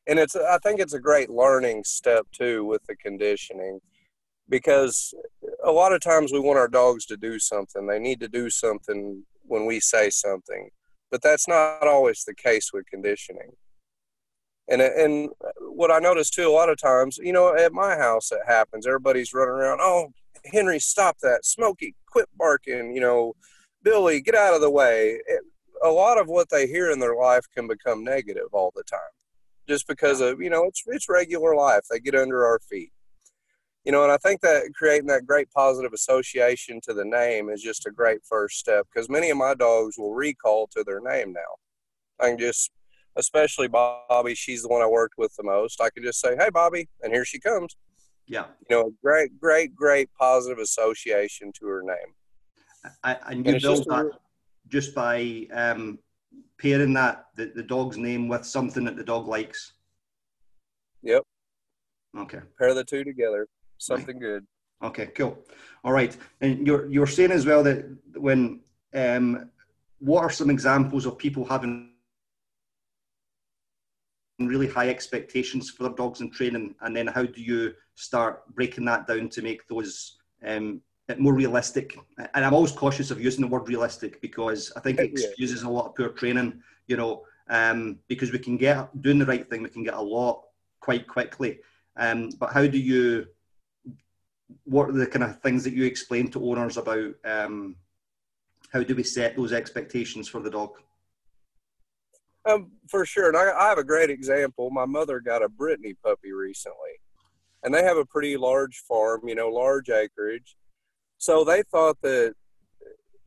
and 0.06 0.18
it's 0.18 0.37
I 0.37 0.58
think 0.58 0.80
it's 0.80 0.94
a 0.94 1.00
great 1.00 1.30
learning 1.30 1.84
step 1.84 2.26
too 2.32 2.64
with 2.64 2.84
the 2.87 2.96
conditioning 2.96 3.80
because 4.49 5.12
a 5.64 5.72
lot 5.72 5.92
of 5.92 6.00
times 6.00 6.32
we 6.32 6.40
want 6.40 6.58
our 6.58 6.68
dogs 6.68 7.04
to 7.06 7.16
do 7.16 7.38
something. 7.38 7.87
They 7.87 7.99
need 7.99 8.20
to 8.20 8.28
do 8.28 8.49
something 8.49 9.25
when 9.42 9.66
we 9.66 9.80
say 9.80 10.10
something, 10.10 10.70
but 11.10 11.22
that's 11.22 11.49
not 11.49 11.87
always 11.87 12.25
the 12.25 12.34
case 12.34 12.70
with 12.72 12.87
conditioning. 12.87 13.52
And 14.68 14.82
uh, 14.82 14.90
and 14.96 15.30
what 15.61 15.90
I 15.90 15.99
notice 15.99 16.30
too, 16.30 16.49
a 16.49 16.50
lot 16.50 16.68
of 16.68 16.78
times, 16.78 17.18
you 17.18 17.32
know, 17.32 17.54
at 17.54 17.73
my 17.73 17.96
house 17.96 18.32
it 18.32 18.40
happens. 18.46 18.87
Everybody's 18.87 19.32
running 19.32 19.54
around. 19.54 19.80
Oh, 19.80 20.12
Henry, 20.52 20.80
stop 20.80 21.18
that! 21.23 21.44
Smokey, 21.44 21.94
quit 22.11 22.28
barking! 22.37 22.94
You 22.94 23.00
know, 23.00 23.35
Billy, 23.82 24.20
get 24.20 24.35
out 24.35 24.54
of 24.54 24.61
the 24.61 24.70
way. 24.70 25.20
A 25.85 25.90
lot 25.90 26.18
of 26.18 26.28
what 26.28 26.49
they 26.50 26.66
hear 26.66 26.90
in 26.90 26.99
their 26.99 27.16
life 27.16 27.44
can 27.54 27.68
become 27.68 28.02
negative 28.02 28.49
all 28.52 28.73
the 28.75 28.82
time 28.85 29.00
just 29.68 29.87
because 29.87 30.20
of 30.20 30.40
you 30.40 30.50
know 30.50 30.64
it's 30.64 30.82
it's 30.87 31.08
regular 31.08 31.54
life. 31.54 31.82
They 31.90 32.00
get 32.00 32.14
under 32.14 32.44
our 32.44 32.58
feet, 32.61 32.92
you 33.85 33.92
know, 33.92 34.02
and 34.02 34.12
I 34.12 34.16
think 34.16 34.40
that 34.40 34.64
creating 34.75 35.06
that 35.08 35.26
great 35.26 35.50
positive 35.52 35.92
association 35.92 36.80
to 36.82 36.92
the 36.92 37.04
name 37.04 37.49
is 37.50 37.62
just 37.62 37.87
a 37.87 37.90
great 37.90 38.20
first 38.28 38.58
step 38.58 38.87
because 38.92 39.08
many 39.08 39.30
of 39.30 39.37
my 39.37 39.54
dogs 39.54 39.96
will 39.96 40.12
recall 40.12 40.68
to 40.73 40.82
their 40.85 41.00
name 41.00 41.32
now. 41.32 41.40
I 42.20 42.30
can 42.30 42.38
just, 42.38 42.73
especially 43.16 43.68
Bobby, 43.68 44.35
she's 44.35 44.62
the 44.62 44.68
one 44.68 44.82
I 44.82 44.87
worked 44.87 45.14
with 45.18 45.35
the 45.37 45.42
most. 45.42 45.80
I 45.80 45.90
can 45.90 46.02
just 46.02 46.20
say, 46.20 46.37
"Hey, 46.37 46.50
Bobby," 46.50 46.88
and 47.02 47.12
here 47.12 47.25
she 47.25 47.38
comes. 47.38 47.76
Yeah, 48.26 48.46
you 48.68 48.76
know, 48.76 48.92
great, 49.02 49.38
great, 49.38 49.75
great 49.75 50.11
positive 50.18 50.58
association 50.58 51.52
to 51.61 51.66
her 51.66 51.82
name. 51.82 52.14
I, 53.02 53.16
and 53.30 53.46
you 53.46 53.52
and 53.52 53.62
build 53.62 53.85
that 53.87 54.11
just 54.68 54.94
by 54.94 55.46
um, 55.52 55.99
pairing 56.58 56.92
that 56.94 57.26
the, 57.37 57.52
the 57.54 57.62
dog's 57.62 57.96
name 57.96 58.28
with 58.28 58.44
something 58.44 58.85
that 58.85 58.96
the 58.96 59.04
dog 59.04 59.28
likes. 59.28 59.73
Yep. 61.02 61.23
Okay. 62.18 62.40
Pair 62.58 62.75
the 62.75 62.85
two 62.85 63.04
together. 63.04 63.46
Something 63.78 64.16
right. 64.16 64.23
good. 64.23 64.46
Okay, 64.82 65.06
cool. 65.06 65.38
All 65.85 65.92
right. 65.92 66.16
And 66.40 66.66
you're 66.66 66.90
you're 66.90 67.06
saying 67.06 67.30
as 67.30 67.46
well 67.46 67.62
that 67.62 67.87
when 68.16 68.61
um 68.94 69.50
what 69.99 70.23
are 70.23 70.30
some 70.30 70.50
examples 70.50 71.06
of 71.06 71.16
people 71.16 71.44
having 71.44 71.92
really 74.38 74.68
high 74.68 74.88
expectations 74.88 75.70
for 75.70 75.84
their 75.84 75.92
dogs 75.92 76.20
in 76.20 76.30
training, 76.30 76.74
and 76.82 76.94
then 76.94 77.06
how 77.06 77.24
do 77.24 77.40
you 77.40 77.74
start 77.94 78.42
breaking 78.54 78.84
that 78.84 79.06
down 79.06 79.28
to 79.30 79.42
make 79.42 79.66
those 79.68 80.18
um, 80.44 80.82
more 81.18 81.34
realistic? 81.34 81.98
And 82.34 82.44
I'm 82.44 82.54
always 82.54 82.72
cautious 82.72 83.10
of 83.10 83.20
using 83.20 83.40
the 83.42 83.48
word 83.48 83.68
realistic 83.68 84.20
because 84.20 84.72
I 84.76 84.80
think 84.80 84.98
it 84.98 85.10
excuses 85.12 85.62
a 85.62 85.70
lot 85.70 85.86
of 85.86 85.94
poor 85.94 86.08
training. 86.08 86.60
You 86.86 86.96
know, 86.96 87.22
um, 87.48 87.98
because 88.08 88.30
we 88.30 88.38
can 88.38 88.56
get 88.56 89.00
doing 89.02 89.18
the 89.18 89.26
right 89.26 89.48
thing, 89.48 89.62
we 89.62 89.70
can 89.70 89.84
get 89.84 89.94
a 89.94 90.00
lot 90.00 90.42
quite 90.80 91.08
quickly. 91.08 91.60
Um, 91.96 92.30
but 92.38 92.52
how 92.52 92.66
do 92.66 92.78
you? 92.78 93.26
What 94.64 94.90
are 94.90 94.92
the 94.92 95.06
kind 95.06 95.24
of 95.24 95.40
things 95.40 95.64
that 95.64 95.72
you 95.72 95.84
explain 95.84 96.30
to 96.32 96.50
owners 96.50 96.76
about? 96.76 97.14
Um, 97.24 97.76
how 98.72 98.82
do 98.82 98.94
we 98.94 99.02
set 99.02 99.36
those 99.36 99.52
expectations 99.52 100.28
for 100.28 100.40
the 100.40 100.50
dog? 100.50 100.72
Um, 102.46 102.70
for 102.88 103.04
sure, 103.04 103.28
and 103.28 103.36
I, 103.36 103.50
I 103.50 103.68
have 103.68 103.78
a 103.78 103.84
great 103.84 104.08
example. 104.08 104.70
My 104.70 104.86
mother 104.86 105.20
got 105.20 105.42
a 105.42 105.48
Brittany 105.48 105.94
puppy 106.02 106.32
recently, 106.32 107.00
and 107.62 107.74
they 107.74 107.82
have 107.82 107.96
a 107.96 108.04
pretty 108.04 108.36
large 108.36 108.84
farm, 108.86 109.22
you 109.26 109.34
know, 109.34 109.48
large 109.48 109.90
acreage. 109.90 110.56
So 111.18 111.44
they 111.44 111.62
thought 111.62 112.00
that 112.02 112.34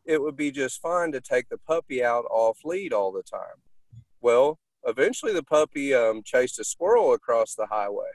it 0.05 0.21
would 0.21 0.37
be 0.37 0.51
just 0.51 0.81
fine 0.81 1.11
to 1.11 1.21
take 1.21 1.49
the 1.49 1.57
puppy 1.57 2.03
out 2.03 2.25
off 2.31 2.59
lead 2.63 2.93
all 2.93 3.11
the 3.11 3.23
time. 3.23 3.61
Well, 4.21 4.59
eventually 4.85 5.33
the 5.33 5.43
puppy 5.43 5.93
um, 5.93 6.21
chased 6.23 6.59
a 6.59 6.63
squirrel 6.63 7.13
across 7.13 7.55
the 7.55 7.67
highway. 7.67 8.09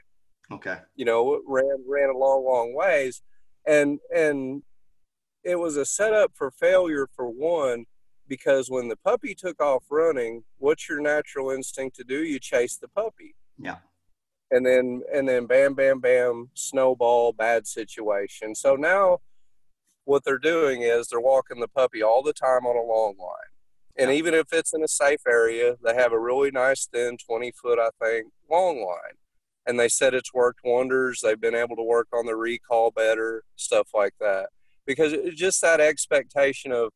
Okay. 0.51 0.77
You 0.95 1.05
know, 1.05 1.41
ran 1.47 1.83
ran 1.87 2.09
a 2.09 2.17
long, 2.17 2.45
long 2.45 2.73
ways, 2.73 3.21
and 3.65 3.99
and 4.13 4.63
it 5.43 5.59
was 5.59 5.77
a 5.77 5.85
setup 5.85 6.31
for 6.35 6.51
failure 6.51 7.07
for 7.15 7.27
one, 7.27 7.85
because 8.27 8.69
when 8.69 8.87
the 8.87 8.97
puppy 8.97 9.35
took 9.35 9.61
off 9.61 9.83
running, 9.89 10.43
what's 10.57 10.89
your 10.89 11.01
natural 11.01 11.51
instinct 11.51 11.95
to 11.97 12.03
do? 12.03 12.23
You 12.23 12.39
chase 12.39 12.77
the 12.77 12.87
puppy. 12.87 13.35
Yeah. 13.57 13.77
And 14.51 14.65
then 14.65 15.01
and 15.13 15.27
then 15.27 15.45
bam, 15.45 15.73
bam, 15.73 15.99
bam, 15.99 16.49
snowball, 16.53 17.33
bad 17.33 17.67
situation. 17.67 18.55
So 18.55 18.75
now 18.75 19.19
what 20.05 20.23
they're 20.23 20.37
doing 20.37 20.83
is 20.83 21.07
they're 21.07 21.19
walking 21.19 21.59
the 21.59 21.67
puppy 21.67 22.01
all 22.01 22.21
the 22.21 22.33
time 22.33 22.65
on 22.65 22.75
a 22.75 22.87
long 22.87 23.15
line. 23.17 23.51
And 23.97 24.11
even 24.11 24.33
if 24.33 24.51
it's 24.51 24.73
in 24.73 24.83
a 24.83 24.87
safe 24.87 25.21
area, 25.27 25.75
they 25.83 25.95
have 25.95 26.11
a 26.11 26.19
really 26.19 26.51
nice 26.51 26.85
thin 26.85 27.17
20 27.17 27.51
foot, 27.51 27.79
I 27.79 27.89
think, 28.03 28.27
long 28.49 28.85
line. 28.85 29.15
And 29.65 29.79
they 29.79 29.89
said 29.89 30.13
it's 30.13 30.33
worked 30.33 30.59
wonders. 30.63 31.21
They've 31.21 31.39
been 31.39 31.55
able 31.55 31.75
to 31.77 31.83
work 31.83 32.07
on 32.13 32.25
the 32.25 32.35
recall 32.35 32.91
better, 32.91 33.43
stuff 33.55 33.89
like 33.93 34.13
that. 34.19 34.49
Because 34.85 35.13
it's 35.13 35.39
just 35.39 35.61
that 35.61 35.79
expectation 35.79 36.71
of, 36.71 36.89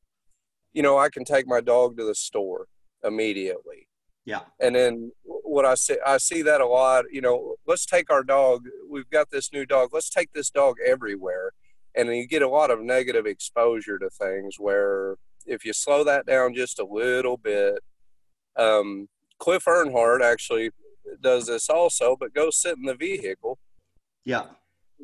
you 0.74 0.82
know, 0.82 0.98
I 0.98 1.10
can 1.10 1.26
take 1.26 1.48
my 1.48 1.62
dog 1.62 1.98
to 1.98 2.06
the 2.06 2.16
store 2.16 2.68
immediately. 3.04 3.88
Yeah. 4.26 4.42
And 4.60 4.76
then 4.76 5.12
what 5.24 5.66
I 5.66 5.76
see, 5.76 5.98
I 6.06 6.18
see 6.18 6.42
that 6.44 6.62
a 6.62 6.68
lot. 6.68 7.06
You 7.12 7.22
know, 7.22 7.56
let's 7.66 7.86
take 7.86 8.12
our 8.12 8.24
dog. 8.24 8.66
We've 8.90 9.10
got 9.10 9.32
this 9.32 9.52
new 9.52 9.66
dog. 9.66 9.90
Let's 9.92 10.10
take 10.10 10.32
this 10.34 10.50
dog 10.50 10.76
everywhere. 10.86 11.52
And 11.96 12.10
you 12.16 12.28
get 12.28 12.44
a 12.44 12.50
lot 12.50 12.70
of 12.70 12.82
negative 12.82 13.26
exposure 13.26 13.98
to 13.98 14.10
things 14.10 14.58
where 14.60 15.16
if 15.46 15.66
you 15.66 15.74
slow 15.74 16.04
that 16.04 16.26
down 16.26 16.54
just 16.54 16.80
a 16.80 16.86
little 16.86 17.38
bit, 17.38 17.80
um, 18.56 19.08
Cliff 19.40 19.66
Earnhardt 19.66 20.22
actually 20.22 20.70
does 21.22 21.48
this 21.48 21.70
also, 21.70 22.16
but 22.20 22.34
go 22.34 22.50
sit 22.52 22.78
in 22.78 22.84
the 22.84 22.94
vehicle. 22.94 23.58
Yeah. 24.26 24.44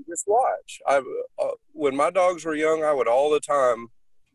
just 0.07 0.25
watch. 0.27 0.79
I 0.87 0.97
uh, 1.41 1.47
when 1.71 1.95
my 1.95 2.11
dogs 2.11 2.45
were 2.45 2.55
young, 2.55 2.83
I 2.83 2.93
would 2.93 3.07
all 3.07 3.31
the 3.31 3.39
time 3.39 3.87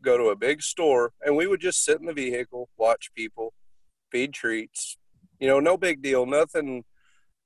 go 0.03 0.17
to 0.17 0.31
a 0.31 0.37
big 0.37 0.63
store 0.63 1.13
and 1.23 1.37
we 1.37 1.47
would 1.47 1.61
just 1.61 1.85
sit 1.85 2.01
in 2.01 2.07
the 2.07 2.13
vehicle, 2.13 2.69
watch 2.77 3.11
people, 3.15 3.53
feed 4.11 4.33
treats. 4.33 4.97
You 5.39 5.49
know, 5.49 5.61
no 5.61 5.77
big 5.77 6.03
deal. 6.03 6.27
Nothing, 6.27 6.85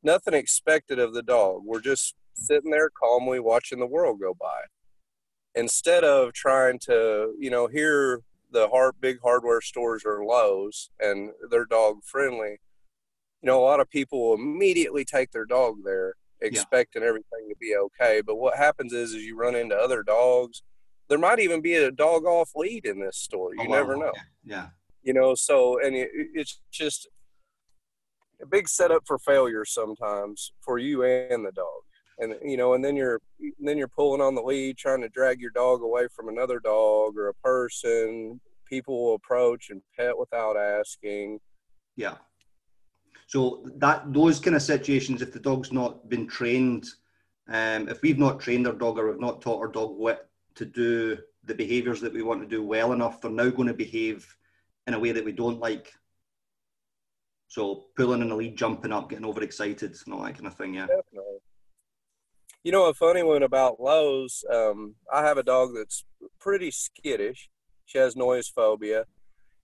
nothing 0.03 0.35
expected 0.35 0.99
of 0.99 1.15
the 1.15 1.23
dog. 1.23 1.63
We're 1.65 1.81
just 1.81 2.15
sitting 2.35 2.71
there 2.71 2.91
calmly 2.91 3.41
watching 3.41 3.79
the 3.79 3.87
world 3.87 4.21
go 4.21 4.35
by 4.35 4.63
instead 5.55 6.05
of 6.05 6.33
trying 6.33 6.79
to, 6.81 7.35
you 7.39 7.51
know, 7.51 7.67
hear 7.67 8.21
the 8.51 8.69
hard 8.69 8.95
big 9.01 9.19
hardware 9.23 9.61
stores 9.61 10.05
are 10.05 10.25
Lowe's 10.25 10.91
and 11.01 11.31
they're 11.51 11.65
dog 11.65 11.99
friendly. 12.05 12.61
You 13.43 13.49
know, 13.49 13.61
a 13.61 13.65
lot 13.65 13.81
of 13.81 13.91
people 13.91 14.29
will 14.29 14.35
immediately 14.35 15.05
take 15.05 15.31
their 15.33 15.45
dog 15.45 15.77
there, 15.85 16.15
expecting 16.41 17.03
yeah. 17.03 17.09
everything 17.09 17.49
to 17.49 17.57
be 17.61 17.77
okay. 17.77 18.23
But 18.25 18.37
what 18.37 18.57
happens 18.57 18.93
is, 18.93 19.13
is 19.13 19.23
you 19.23 19.37
run 19.37 19.55
into 19.55 19.77
other 19.77 20.03
dogs. 20.03 20.63
There 21.09 21.19
might 21.19 21.39
even 21.39 21.61
be 21.61 21.75
a 21.75 21.91
dog 21.91 22.25
off 22.25 22.51
lead 22.55 22.87
in 22.87 22.99
this 22.99 23.19
store. 23.19 23.55
You 23.55 23.67
oh, 23.69 23.73
never 23.73 23.97
know. 23.97 24.13
Yeah. 24.45 24.69
You 25.03 25.13
know, 25.13 25.35
so 25.35 25.79
and 25.85 25.95
it, 25.95 26.09
it's 26.13 26.61
just 26.73 27.09
a 28.43 28.47
big 28.47 28.69
setup 28.69 29.03
for 29.07 29.19
failure 29.19 29.65
sometimes 29.65 30.53
for 30.61 30.79
you 30.79 31.05
and 31.05 31.45
the 31.45 31.53
dog 31.53 31.83
and 32.19 32.35
you 32.43 32.57
know 32.57 32.75
and 32.75 32.85
then 32.85 32.97
you're 32.97 33.21
and 33.41 33.69
then 33.69 33.79
you're 33.79 33.89
pulling 33.89 34.21
on 34.21 34.35
the 34.35 34.43
lead 34.43 34.77
trying 34.77 35.01
to 35.01 35.09
drag 35.09 35.41
your 35.41 35.51
dog 35.51 35.83
away 35.83 36.07
from 36.15 36.29
another 36.29 36.61
dog 36.61 37.17
or 37.17 37.29
a 37.29 37.35
person 37.35 38.41
people 38.67 39.05
will 39.05 39.15
approach 39.15 39.71
and 39.71 39.83
pet 39.97 40.17
without 40.17 40.57
asking 40.57 41.39
yeah 41.97 42.17
so 43.27 43.65
that 43.77 44.13
those 44.13 44.39
kind 44.39 44.57
of 44.57 44.63
situations 44.63 45.23
if 45.23 45.33
the 45.33 45.41
dog's 45.41 45.73
not 45.73 46.09
been 46.09 46.27
trained 46.27 46.87
um, 47.49 47.89
if 47.89 48.01
we've 48.03 48.19
not 48.19 48.41
trained 48.41 48.67
our 48.67 48.73
dog 48.73 48.99
or 48.99 49.11
we've 49.11 49.21
not 49.21 49.41
taught 49.41 49.59
our 49.59 49.69
dog 49.69 49.97
what 49.97 50.29
to 50.55 50.65
do 50.65 51.19
the 51.45 51.55
behaviors 51.55 52.01
that 52.01 52.13
we 52.13 52.23
want 52.23 52.41
to 52.41 52.49
do 52.49 52.63
well 52.63 52.93
enough 52.93 53.21
they're 53.21 53.31
now 53.31 53.51
going 53.51 53.69
to 53.69 53.75
behave 53.75 54.37
in 54.87 54.95
a 54.95 54.99
way 54.99 55.13
that 55.13 55.25
we 55.25 55.33
don't 55.33 55.61
like 55.61 55.93
so 57.49 57.85
pulling 57.97 58.23
in 58.23 58.29
the 58.29 58.35
lead 58.35 58.57
jumping 58.57 58.93
up 58.93 59.11
getting 59.11 59.25
overexcited 59.27 59.95
and 60.05 60.15
all 60.15 60.23
that 60.23 60.35
kind 60.35 60.47
of 60.47 60.55
thing 60.55 60.75
yeah 60.75 60.87
Definitely. 60.87 61.39
You 62.65 62.73
know, 62.73 62.87
a 62.87 62.95
funny 62.95 63.23
one 63.23 63.43
about 63.43 63.79
Lowe's, 63.79 64.43
um, 64.51 64.95
I 65.13 65.23
have 65.23 65.37
a 65.37 65.43
dog 65.43 65.73
that's 65.77 66.03
pretty 66.41 66.71
skittish. 66.71 67.51
She 67.85 67.99
has 67.99 68.17
noise 68.17 68.49
phobia. 68.49 69.05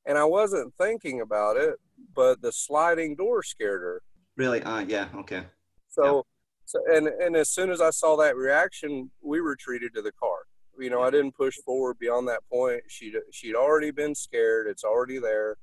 And 0.05 0.19
I 0.19 0.25
wasn't 0.25 0.75
thinking 0.79 1.23
about 1.23 1.57
it, 1.57 1.77
but 2.15 2.43
the 2.43 2.53
sliding 2.53 3.17
door 3.17 3.43
scared 3.43 3.81
her. 3.81 4.03
Really? 4.37 4.63
Uh, 4.63 4.81
yeah, 4.81 5.09
okay. 5.17 5.45
So, 5.89 6.17
yeah. 6.17 6.23
so 6.67 6.81
and, 6.95 7.07
and 7.09 7.37
as 7.37 7.49
soon 7.49 7.71
as 7.71 7.81
I 7.81 7.89
saw 7.89 8.17
that 8.19 8.37
reaction, 8.37 9.11
we 9.23 9.41
retreated 9.41 9.95
to 9.95 10.03
the 10.03 10.13
car. 10.13 10.41
You 10.81 10.91
know, 10.91 11.03
I 11.03 11.11
didn't 11.11 11.33
push 11.33 11.57
forward 11.57 11.99
beyond 11.99 12.27
that 12.29 12.41
point. 12.51 12.83
She'd, 12.89 13.15
she'd 13.33 13.55
already 13.55 13.91
been 13.91 14.15
scared. 14.15 14.67
It's 14.67 14.85
already 14.85 15.19
there. 15.19 15.57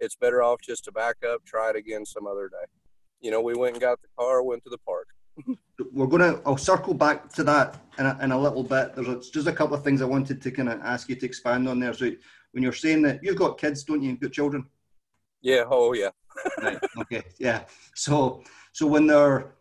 It's 0.00 0.16
better 0.16 0.42
off 0.42 0.60
just 0.60 0.84
to 0.84 0.92
back 0.92 1.16
up, 1.28 1.44
try 1.44 1.70
it 1.70 1.76
again 1.76 2.04
some 2.04 2.26
other 2.26 2.48
day. 2.48 2.66
You 3.20 3.30
know, 3.30 3.40
we 3.40 3.54
went 3.54 3.74
and 3.74 3.80
got 3.80 4.00
the 4.02 4.08
car, 4.18 4.42
went 4.42 4.64
to 4.64 4.70
the 4.70 4.78
park. 4.78 5.08
We're 5.92 6.06
going 6.06 6.22
to 6.22 6.40
i'll 6.46 6.56
circle 6.56 6.94
back 6.94 7.28
to 7.32 7.42
that 7.42 7.76
in 7.98 8.06
a, 8.06 8.18
in 8.22 8.32
a 8.32 8.40
little 8.40 8.62
bit. 8.62 8.94
There's 8.94 9.08
a, 9.08 9.20
just 9.32 9.48
a 9.48 9.52
couple 9.52 9.74
of 9.74 9.82
things 9.82 10.00
i 10.00 10.04
wanted 10.04 10.40
to 10.40 10.50
kind 10.50 10.68
of 10.68 10.80
ask 10.82 11.08
you 11.08 11.16
to 11.16 11.26
expand 11.26 11.68
on 11.68 11.80
there. 11.80 11.92
So 11.92 12.10
when 12.52 12.62
you're 12.62 12.72
saying 12.72 13.02
that 13.02 13.20
you've 13.22 13.36
got 13.36 13.58
kids 13.58 13.82
don't 13.82 14.02
you? 14.02 14.10
You've 14.10 14.20
got 14.20 14.32
children? 14.32 14.66
Yeah. 15.42 15.64
Oh 15.68 15.92
yeah. 15.92 16.10
Right. 16.62 16.78
Okay. 16.98 17.22
Yeah. 17.38 17.64
So 17.94 18.42
so 18.72 18.86
when 18.86 19.06
they're 19.06 19.54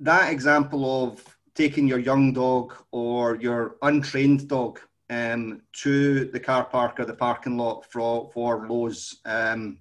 that 0.00 0.32
example 0.32 1.04
of 1.04 1.33
taking 1.54 1.86
your 1.86 1.98
young 1.98 2.32
dog 2.32 2.74
or 2.90 3.36
your 3.36 3.76
untrained 3.82 4.48
dog 4.48 4.80
um, 5.10 5.62
to 5.72 6.26
the 6.26 6.40
car 6.40 6.64
park 6.64 6.98
or 6.98 7.04
the 7.04 7.14
parking 7.14 7.56
lot 7.56 7.84
for 7.90 8.30
for 8.32 8.66
Lowe's, 8.68 9.20
um, 9.24 9.78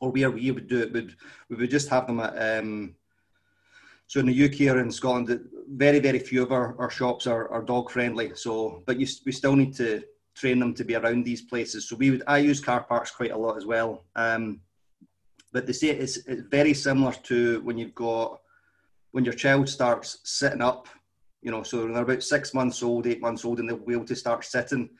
or 0.00 0.10
where 0.10 0.30
we 0.30 0.50
would 0.50 0.68
do 0.68 0.80
it, 0.80 0.92
would 0.92 1.16
we 1.48 1.56
would 1.56 1.70
just 1.70 1.88
have 1.88 2.06
them 2.06 2.20
at 2.20 2.58
um, 2.58 2.94
so 4.08 4.20
in 4.20 4.26
the 4.26 4.44
UK 4.44 4.74
or 4.74 4.80
in 4.80 4.90
Scotland, 4.90 5.38
very 5.68 5.98
very 5.98 6.18
few 6.18 6.42
of 6.42 6.50
our, 6.50 6.74
our 6.78 6.90
shops 6.90 7.26
are, 7.26 7.48
are 7.50 7.62
dog 7.62 7.90
friendly. 7.90 8.32
So, 8.34 8.82
but 8.86 8.98
you, 8.98 9.06
we 9.26 9.32
still 9.32 9.54
need 9.54 9.74
to 9.76 10.02
train 10.34 10.58
them 10.58 10.72
to 10.74 10.84
be 10.84 10.94
around 10.94 11.24
these 11.24 11.42
places. 11.42 11.88
So 11.88 11.96
we 11.96 12.10
would 12.10 12.22
I 12.26 12.38
use 12.38 12.60
car 12.60 12.82
parks 12.82 13.10
quite 13.10 13.32
a 13.32 13.36
lot 13.36 13.58
as 13.58 13.66
well. 13.66 14.04
Um, 14.16 14.60
but 15.52 15.66
they 15.66 15.72
say 15.72 15.88
it's, 15.88 16.16
it's 16.26 16.42
very 16.42 16.74
similar 16.74 17.12
to 17.24 17.60
when 17.62 17.76
you've 17.76 17.94
got 17.94 18.40
when 19.12 19.24
your 19.24 19.34
child 19.34 19.68
starts 19.68 20.20
sitting 20.24 20.62
up. 20.62 20.88
You 21.42 21.50
know, 21.50 21.62
so 21.62 21.86
they're 21.86 22.02
about 22.02 22.22
six 22.22 22.52
months 22.52 22.82
old, 22.82 23.06
eight 23.06 23.20
months 23.20 23.44
old, 23.44 23.60
and 23.60 23.68
they'll 23.68 23.78
be 23.78 23.92
able 23.92 24.04
to 24.06 24.16
start 24.16 24.44
sitting. 24.44 24.90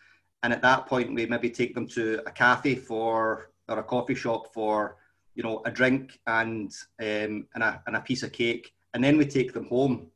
And 0.42 0.52
at 0.52 0.62
that 0.62 0.86
point, 0.86 1.12
we 1.14 1.26
maybe 1.26 1.50
take 1.50 1.74
them 1.74 1.88
to 1.88 2.22
a 2.26 2.30
cafe 2.30 2.76
for 2.76 3.50
or 3.68 3.78
a 3.78 3.82
coffee 3.82 4.14
shop 4.14 4.54
for 4.54 4.96
you 5.34 5.42
know 5.42 5.62
a 5.64 5.70
drink 5.70 6.18
and 6.26 6.72
um, 7.00 7.46
and 7.54 7.62
a 7.62 7.82
and 7.86 7.96
a 7.96 8.00
piece 8.00 8.22
of 8.22 8.32
cake 8.32 8.72
and 8.94 9.04
then 9.04 9.16
we 9.16 9.26
take 9.26 9.52
them 9.52 9.66
home. 9.66 10.08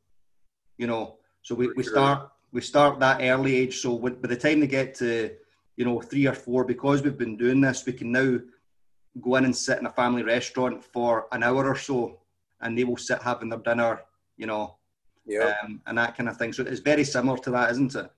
You 0.77 0.87
know, 0.87 1.17
so 1.41 1.55
we, 1.55 1.69
we 1.75 1.83
start 1.83 2.31
we 2.51 2.61
start 2.61 2.99
that 2.99 3.21
early 3.21 3.55
age. 3.55 3.79
So 3.79 3.97
by 3.97 4.27
the 4.27 4.35
time 4.35 4.59
they 4.59 4.67
get 4.67 4.95
to 4.95 5.31
you 5.77 5.85
know 5.85 6.01
three 6.01 6.27
or 6.27 6.33
four, 6.33 6.65
because 6.65 7.01
we've 7.01 7.17
been 7.17 7.37
doing 7.37 7.61
this, 7.61 7.85
we 7.85 7.93
can 7.93 8.11
now 8.11 8.39
go 9.21 9.35
in 9.35 9.45
and 9.45 9.55
sit 9.55 9.79
in 9.79 9.85
a 9.85 9.91
family 9.91 10.23
restaurant 10.23 10.83
for 10.83 11.27
an 11.31 11.43
hour 11.43 11.65
or 11.65 11.75
so, 11.75 12.19
and 12.61 12.77
they 12.77 12.83
will 12.83 12.97
sit 12.97 13.21
having 13.21 13.49
their 13.49 13.59
dinner. 13.59 14.01
You 14.37 14.47
know, 14.47 14.77
yeah, 15.25 15.55
um, 15.63 15.81
and 15.87 15.97
that 15.97 16.15
kind 16.17 16.29
of 16.29 16.37
thing. 16.37 16.53
So 16.53 16.63
it's 16.63 16.79
very 16.79 17.03
similar 17.03 17.37
to 17.39 17.51
that, 17.51 17.71
isn't 17.71 17.95
it? 17.95 18.09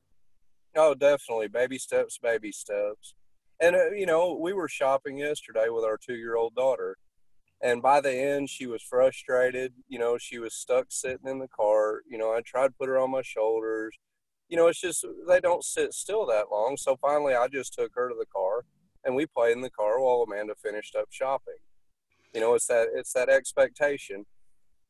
Oh, 0.77 0.93
definitely. 0.93 1.47
Baby 1.47 1.77
steps, 1.77 2.17
baby 2.17 2.51
steps. 2.51 3.15
And 3.62 3.75
uh, 3.75 3.91
you 3.91 4.05
know, 4.05 4.33
we 4.33 4.53
were 4.53 4.67
shopping 4.67 5.17
yesterday 5.17 5.69
with 5.69 5.85
our 5.85 5.97
two-year-old 5.97 6.55
daughter, 6.55 6.97
And 7.62 7.81
by 7.81 8.01
the 8.01 8.12
end, 8.13 8.50
she 8.50 8.67
was 8.67 8.83
frustrated. 8.83 9.74
You 9.88 10.00
know, 10.00 10.17
she 10.17 10.39
was 10.39 10.53
stuck 10.53 10.88
sitting 10.89 11.27
in 11.27 11.39
the 11.39 11.47
car. 11.47 12.01
You 12.09 12.17
know, 12.17 12.31
I 12.33 12.41
tried 12.41 12.67
to 12.67 12.74
put 12.79 12.89
her 12.89 13.00
on 13.00 13.12
my 13.12 13.21
shoulders. 13.21 13.97
You 14.50 14.57
know, 14.57 14.67
it's 14.67 14.79
just 14.79 15.05
they 15.27 15.39
don't 15.39 15.63
sit 15.63 15.93
still 15.93 16.25
that 16.27 16.51
long. 16.51 16.77
So 16.77 16.97
finally, 17.01 17.33
I 17.33 17.47
just 17.47 17.74
took 17.74 17.91
her 17.95 18.09
to 18.09 18.15
the 18.17 18.27
car, 18.27 18.65
and 19.03 19.15
we 19.15 19.25
played 19.25 19.53
in 19.53 19.62
the 19.62 19.69
car 19.71 20.00
while 20.00 20.24
Amanda 20.27 20.53
finished 20.62 20.95
up 20.95 21.07
shopping. 21.09 21.55
You 22.33 22.41
know, 22.41 22.53
it's 22.53 22.67
that 22.67 22.89
it's 22.93 23.13
that 23.13 23.29
expectation. 23.29 24.25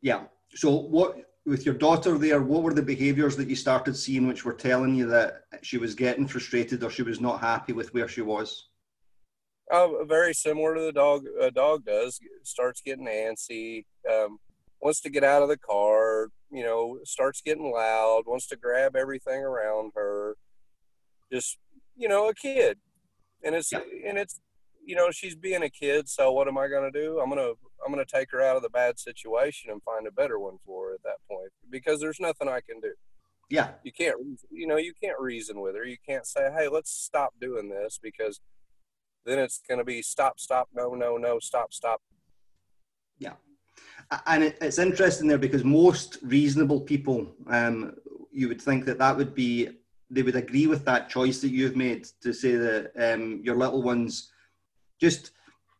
Yeah. 0.01 0.24
So 0.53 0.69
what 0.69 1.17
with 1.45 1.65
your 1.65 1.75
daughter 1.75 2.17
there? 2.17 2.41
What 2.41 2.63
were 2.63 2.73
the 2.73 2.81
behaviours 2.81 3.35
that 3.37 3.47
you 3.47 3.55
started 3.55 3.95
seeing, 3.95 4.27
which 4.27 4.45
were 4.45 4.53
telling 4.53 4.95
you 4.95 5.07
that 5.07 5.43
she 5.61 5.77
was 5.77 5.93
getting 5.95 6.27
frustrated 6.27 6.83
or 6.83 6.89
she 6.89 7.03
was 7.03 7.21
not 7.21 7.39
happy 7.39 7.73
with 7.73 7.93
where 7.93 8.07
she 8.07 8.21
was? 8.21 8.69
Uh, 9.71 10.03
very 10.03 10.33
similar 10.33 10.75
to 10.75 10.81
the 10.81 10.91
dog. 10.91 11.25
A 11.41 11.51
dog 11.51 11.85
does 11.85 12.19
starts 12.43 12.81
getting 12.81 13.07
antsy, 13.07 13.85
um, 14.11 14.37
wants 14.79 15.01
to 15.01 15.09
get 15.09 15.23
out 15.23 15.41
of 15.41 15.49
the 15.49 15.57
car. 15.57 16.29
You 16.51 16.63
know, 16.63 16.99
starts 17.03 17.41
getting 17.41 17.71
loud, 17.71 18.23
wants 18.25 18.47
to 18.47 18.55
grab 18.55 18.95
everything 18.95 19.41
around 19.41 19.91
her. 19.95 20.37
Just 21.31 21.57
you 21.97 22.07
know, 22.07 22.29
a 22.29 22.33
kid, 22.33 22.77
and 23.43 23.55
it's 23.55 23.71
yeah. 23.71 23.79
and 24.05 24.17
it's 24.17 24.39
you 24.85 24.95
know 24.95 25.09
she's 25.11 25.35
being 25.35 25.63
a 25.63 25.69
kid. 25.69 26.07
So 26.07 26.31
what 26.31 26.47
am 26.47 26.57
I 26.57 26.67
going 26.67 26.91
to 26.91 26.99
do? 26.99 27.19
I'm 27.19 27.29
gonna 27.29 27.53
I'm 27.84 27.91
gonna 27.91 28.05
take 28.05 28.32
her 28.32 28.41
out 28.41 28.55
of 28.55 28.62
the 28.62 28.70
bad 28.70 29.00
situation 29.00 29.72
and 29.72 29.82
find 29.84 30.08
a 30.08 30.12
better 30.12 30.39
one 30.39 30.58
for 30.65 30.89
her 30.89 30.94
at 30.96 31.03
that 31.03 31.17
point 31.29 31.51
because 31.70 32.00
there's 32.00 32.20
nothing 32.20 32.48
I 32.48 32.62
can 32.62 32.79
do. 32.79 32.94
Yeah, 33.50 33.72
you 33.84 33.91
can't. 33.91 34.15
You 34.51 34.67
know, 34.67 34.77
you 34.77 34.94
can't 35.01 35.20
reason 35.20 35.62
with 35.62 35.75
her. 35.75 35.86
You 35.86 35.98
can't 36.08 36.25
say, 36.25 36.51
"Hey, 36.51 36.67
let's 36.67 36.91
stop 36.91 37.34
doing 37.39 37.70
this," 37.70 38.00
because 38.01 38.39
then 39.25 39.39
it's 39.39 39.62
going 39.67 39.79
to 39.79 39.84
be 39.84 40.01
stop, 40.01 40.39
stop, 40.39 40.70
no, 40.74 40.94
no, 40.94 41.17
no, 41.17 41.39
stop, 41.39 41.74
stop. 41.74 42.01
Yeah. 43.17 43.34
And 44.27 44.44
it, 44.44 44.58
it's 44.62 44.77
interesting 44.77 45.27
there 45.27 45.38
because 45.38 45.63
most 45.63 46.20
reasonable 46.22 46.82
people, 46.82 47.34
um, 47.48 47.96
you 48.32 48.48
would 48.48 48.62
think 48.62 48.86
that 48.86 49.00
that 49.00 49.17
would 49.17 49.34
be, 49.34 49.70
they 50.10 50.22
would 50.22 50.36
agree 50.36 50.67
with 50.67 50.86
that 50.86 51.10
choice 51.10 51.41
that 51.41 51.50
you've 51.50 51.75
made 51.75 52.08
to 52.22 52.32
say 52.34 52.55
that 52.55 52.91
um, 53.13 53.41
your 53.44 53.55
little 53.55 53.82
ones 53.82 54.32
just 55.01 55.32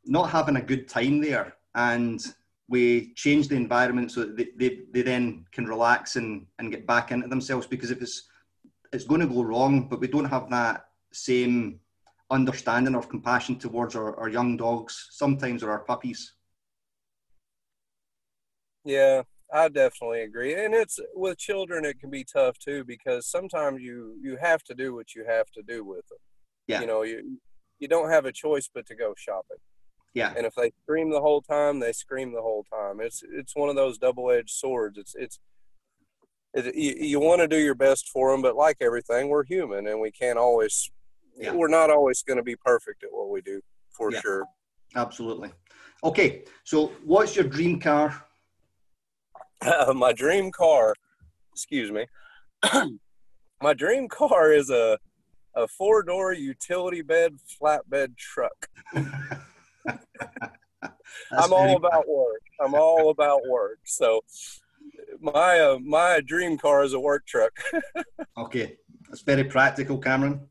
not 0.06 0.32
having 0.32 0.56
a 0.56 0.62
good 0.62 0.88
time 0.90 1.22
there 1.22 1.56
and 1.75 2.34
we 2.67 3.13
change 3.13 3.48
the 3.48 3.55
environment 3.55 4.12
so 4.12 4.22
that 4.22 4.38
they, 4.38 4.48
they, 4.58 4.79
they 4.91 5.01
then 5.01 5.46
can 5.51 5.65
relax 5.65 6.15
and, 6.15 6.48
and 6.58 6.72
get 6.72 6.88
back 6.88 7.12
into 7.12 7.27
themselves 7.27 7.67
because 7.67 7.91
if 7.91 8.01
it's 8.01 8.29
it's 8.91 9.03
going 9.03 9.22
to 9.22 9.27
go 9.27 9.44
wrong 9.44 9.88
but 9.88 10.00
we 10.00 10.08
don't 10.08 10.25
have 10.25 10.50
that 10.50 10.88
same 11.12 11.79
understanding 12.32 12.96
or 12.96 13.03
compassion 13.03 13.58
towards 13.58 13.96
our, 13.96 14.17
our 14.17 14.29
young 14.29 14.58
dogs 14.58 15.10
sometimes 15.12 15.62
or 15.63 15.72
our 15.72 15.79
puppies. 15.79 16.34
Yeah, 18.84 19.24
I 19.53 19.70
definitely 19.70 20.22
agree. 20.22 20.53
And 20.53 20.74
it's 20.74 21.00
with 21.13 21.38
children 21.38 21.86
it 21.86 22.00
can 22.00 22.10
be 22.10 22.24
tough 22.24 22.58
too 22.58 22.84
because 22.84 23.27
sometimes 23.27 23.82
you 23.82 24.15
you 24.22 24.38
have 24.41 24.63
to 24.63 24.74
do 24.74 24.96
what 24.96 25.13
you 25.13 25.25
have 25.27 25.48
to 25.51 25.62
do 25.62 25.84
with 25.84 26.08
them. 26.08 26.17
Yeah. 26.67 26.82
You 26.82 26.88
know, 26.88 27.03
you 27.03 27.39
you 27.79 27.88
don't 27.88 28.10
have 28.10 28.25
a 28.25 28.32
choice 28.32 28.70
but 28.74 28.86
to 28.88 28.96
go 28.96 29.13
shopping. 29.17 29.58
Yeah. 30.15 30.34
And 30.36 30.45
if 30.45 30.55
they 30.55 30.72
scream 30.84 31.12
the 31.12 31.22
whole 31.22 31.41
time, 31.41 31.79
they 31.79 31.91
scream 31.91 32.31
the 32.31 32.41
whole 32.41 32.63
time. 32.63 33.01
It's 33.01 33.22
it's 33.29 33.55
one 33.55 33.69
of 33.69 33.75
those 33.75 33.98
double-edged 33.98 34.50
swords. 34.50 34.98
It's 34.98 35.13
it's 35.13 35.39
it, 36.53 36.74
you, 36.74 36.95
you 36.98 37.19
want 37.19 37.41
to 37.41 37.48
do 37.50 37.57
your 37.57 37.75
best 37.75 38.07
for 38.07 38.31
them, 38.31 38.41
but 38.41 38.55
like 38.55 38.77
everything, 38.79 39.27
we're 39.27 39.43
human 39.43 39.88
and 39.88 40.00
we 40.00 40.12
can't 40.12 40.39
always 40.39 40.89
yeah. 41.38 41.53
we're 41.53 41.67
not 41.67 41.89
always 41.89 42.24
going 42.24 42.38
to 42.38 42.43
be 42.43 42.55
perfect 42.55 43.03
at 43.03 43.10
what 43.12 43.29
we 43.29 43.41
do 43.41 43.62
for 43.91 44.10
yeah. 44.10 44.22
sure. 44.22 44.45
Absolutely. 44.95 45.51
Okay, 46.01 46.43
so 46.63 46.93
what's 47.03 47.36
your 47.36 47.45
dream 47.45 47.79
car? 47.79 48.24
Uh, 49.62 49.93
my 49.95 50.13
dream 50.13 50.50
car, 50.50 50.95
excuse 51.51 51.91
me. 51.91 52.05
my 53.62 53.74
dream 53.74 54.07
car 54.07 54.53
is 54.53 54.69
a 54.69 54.98
a 55.57 55.67
four 55.67 56.03
door 56.03 56.31
utility 56.34 57.01
bed 57.01 57.34
flatbed 57.62 58.15
truck. 58.17 58.67
I'm 61.32 61.54
all 61.54 61.76
about 61.76 62.08
work. 62.08 62.41
I'm 62.62 62.74
all 62.76 63.10
about 63.10 63.41
work. 63.48 63.80
So 63.86 64.21
my 65.19 65.60
uh, 65.60 65.80
my 65.80 66.21
dream 66.26 66.58
car 66.58 66.84
is 66.84 66.93
a 66.93 67.00
work 67.00 67.26
truck. 67.26 67.52
okay, 68.38 68.78
that's 69.08 69.21
very 69.21 69.43
practical, 69.43 69.98
Cameron. 69.98 70.48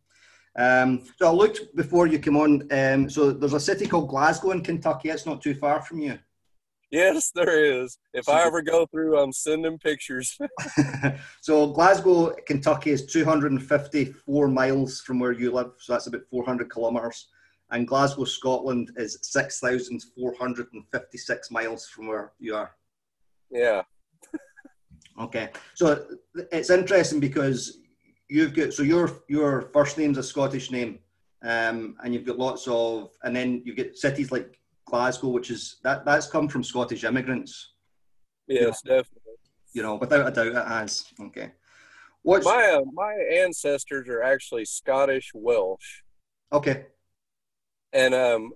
Um, 0.56 1.04
so 1.18 1.28
I 1.28 1.32
looked 1.32 1.74
before 1.74 2.06
you 2.06 2.18
came 2.18 2.36
on. 2.36 2.68
Um, 2.70 3.10
so 3.10 3.32
there's 3.32 3.54
a 3.54 3.60
city 3.60 3.86
called 3.86 4.08
Glasgow 4.08 4.52
in 4.52 4.62
Kentucky. 4.62 5.10
It's 5.10 5.26
not 5.26 5.42
too 5.42 5.54
far 5.54 5.82
from 5.82 6.00
you. 6.00 6.18
Yes, 6.90 7.32
there 7.34 7.82
is. 7.82 7.98
If 8.12 8.28
I 8.28 8.44
ever 8.44 8.62
go 8.62 8.86
through, 8.86 9.18
I'm 9.18 9.32
sending 9.32 9.78
pictures. 9.78 10.38
so 11.40 11.66
Glasgow, 11.72 12.32
Kentucky 12.46 12.90
is 12.90 13.06
254 13.06 14.48
miles 14.48 15.00
from 15.00 15.18
where 15.18 15.32
you 15.32 15.50
live. 15.50 15.72
So 15.78 15.92
that's 15.92 16.06
about 16.06 16.20
400 16.30 16.72
kilometres. 16.72 17.26
And 17.70 17.88
Glasgow, 17.88 18.24
Scotland 18.24 18.90
is 18.96 19.18
6,456 19.22 21.50
miles 21.50 21.88
from 21.88 22.08
where 22.08 22.32
you 22.38 22.54
are. 22.54 22.76
Yeah. 23.50 23.82
okay. 25.20 25.50
So 25.74 26.06
it's 26.52 26.70
interesting 26.70 27.20
because 27.20 27.78
you've 28.28 28.54
got 28.54 28.72
so 28.72 28.82
your 28.82 29.10
your 29.28 29.70
first 29.72 29.98
name's 29.98 30.18
a 30.18 30.22
Scottish 30.22 30.70
name, 30.70 30.98
um, 31.42 31.96
and 32.02 32.12
you've 32.12 32.26
got 32.26 32.38
lots 32.38 32.68
of, 32.68 33.10
and 33.22 33.34
then 33.34 33.62
you 33.64 33.74
get 33.74 33.96
cities 33.96 34.30
like 34.30 34.58
Glasgow, 34.86 35.28
which 35.28 35.50
is 35.50 35.76
that 35.84 36.04
that's 36.04 36.26
come 36.26 36.48
from 36.48 36.62
Scottish 36.62 37.04
immigrants. 37.04 37.72
Yes, 38.46 38.82
you 38.84 38.90
know, 38.90 38.96
definitely. 38.96 39.32
You 39.72 39.82
know, 39.82 39.94
without 39.96 40.26
a 40.26 40.30
doubt, 40.30 40.46
it 40.48 40.68
has. 40.68 41.04
Okay. 41.20 41.52
What's 42.22 42.46
my 42.46 42.78
uh, 42.78 42.84
my 42.92 43.14
ancestors 43.42 44.08
are 44.08 44.22
actually 44.22 44.64
Scottish 44.64 45.30
Welsh. 45.34 46.02
Okay. 46.52 46.86
And 47.94 48.12
um, 48.12 48.52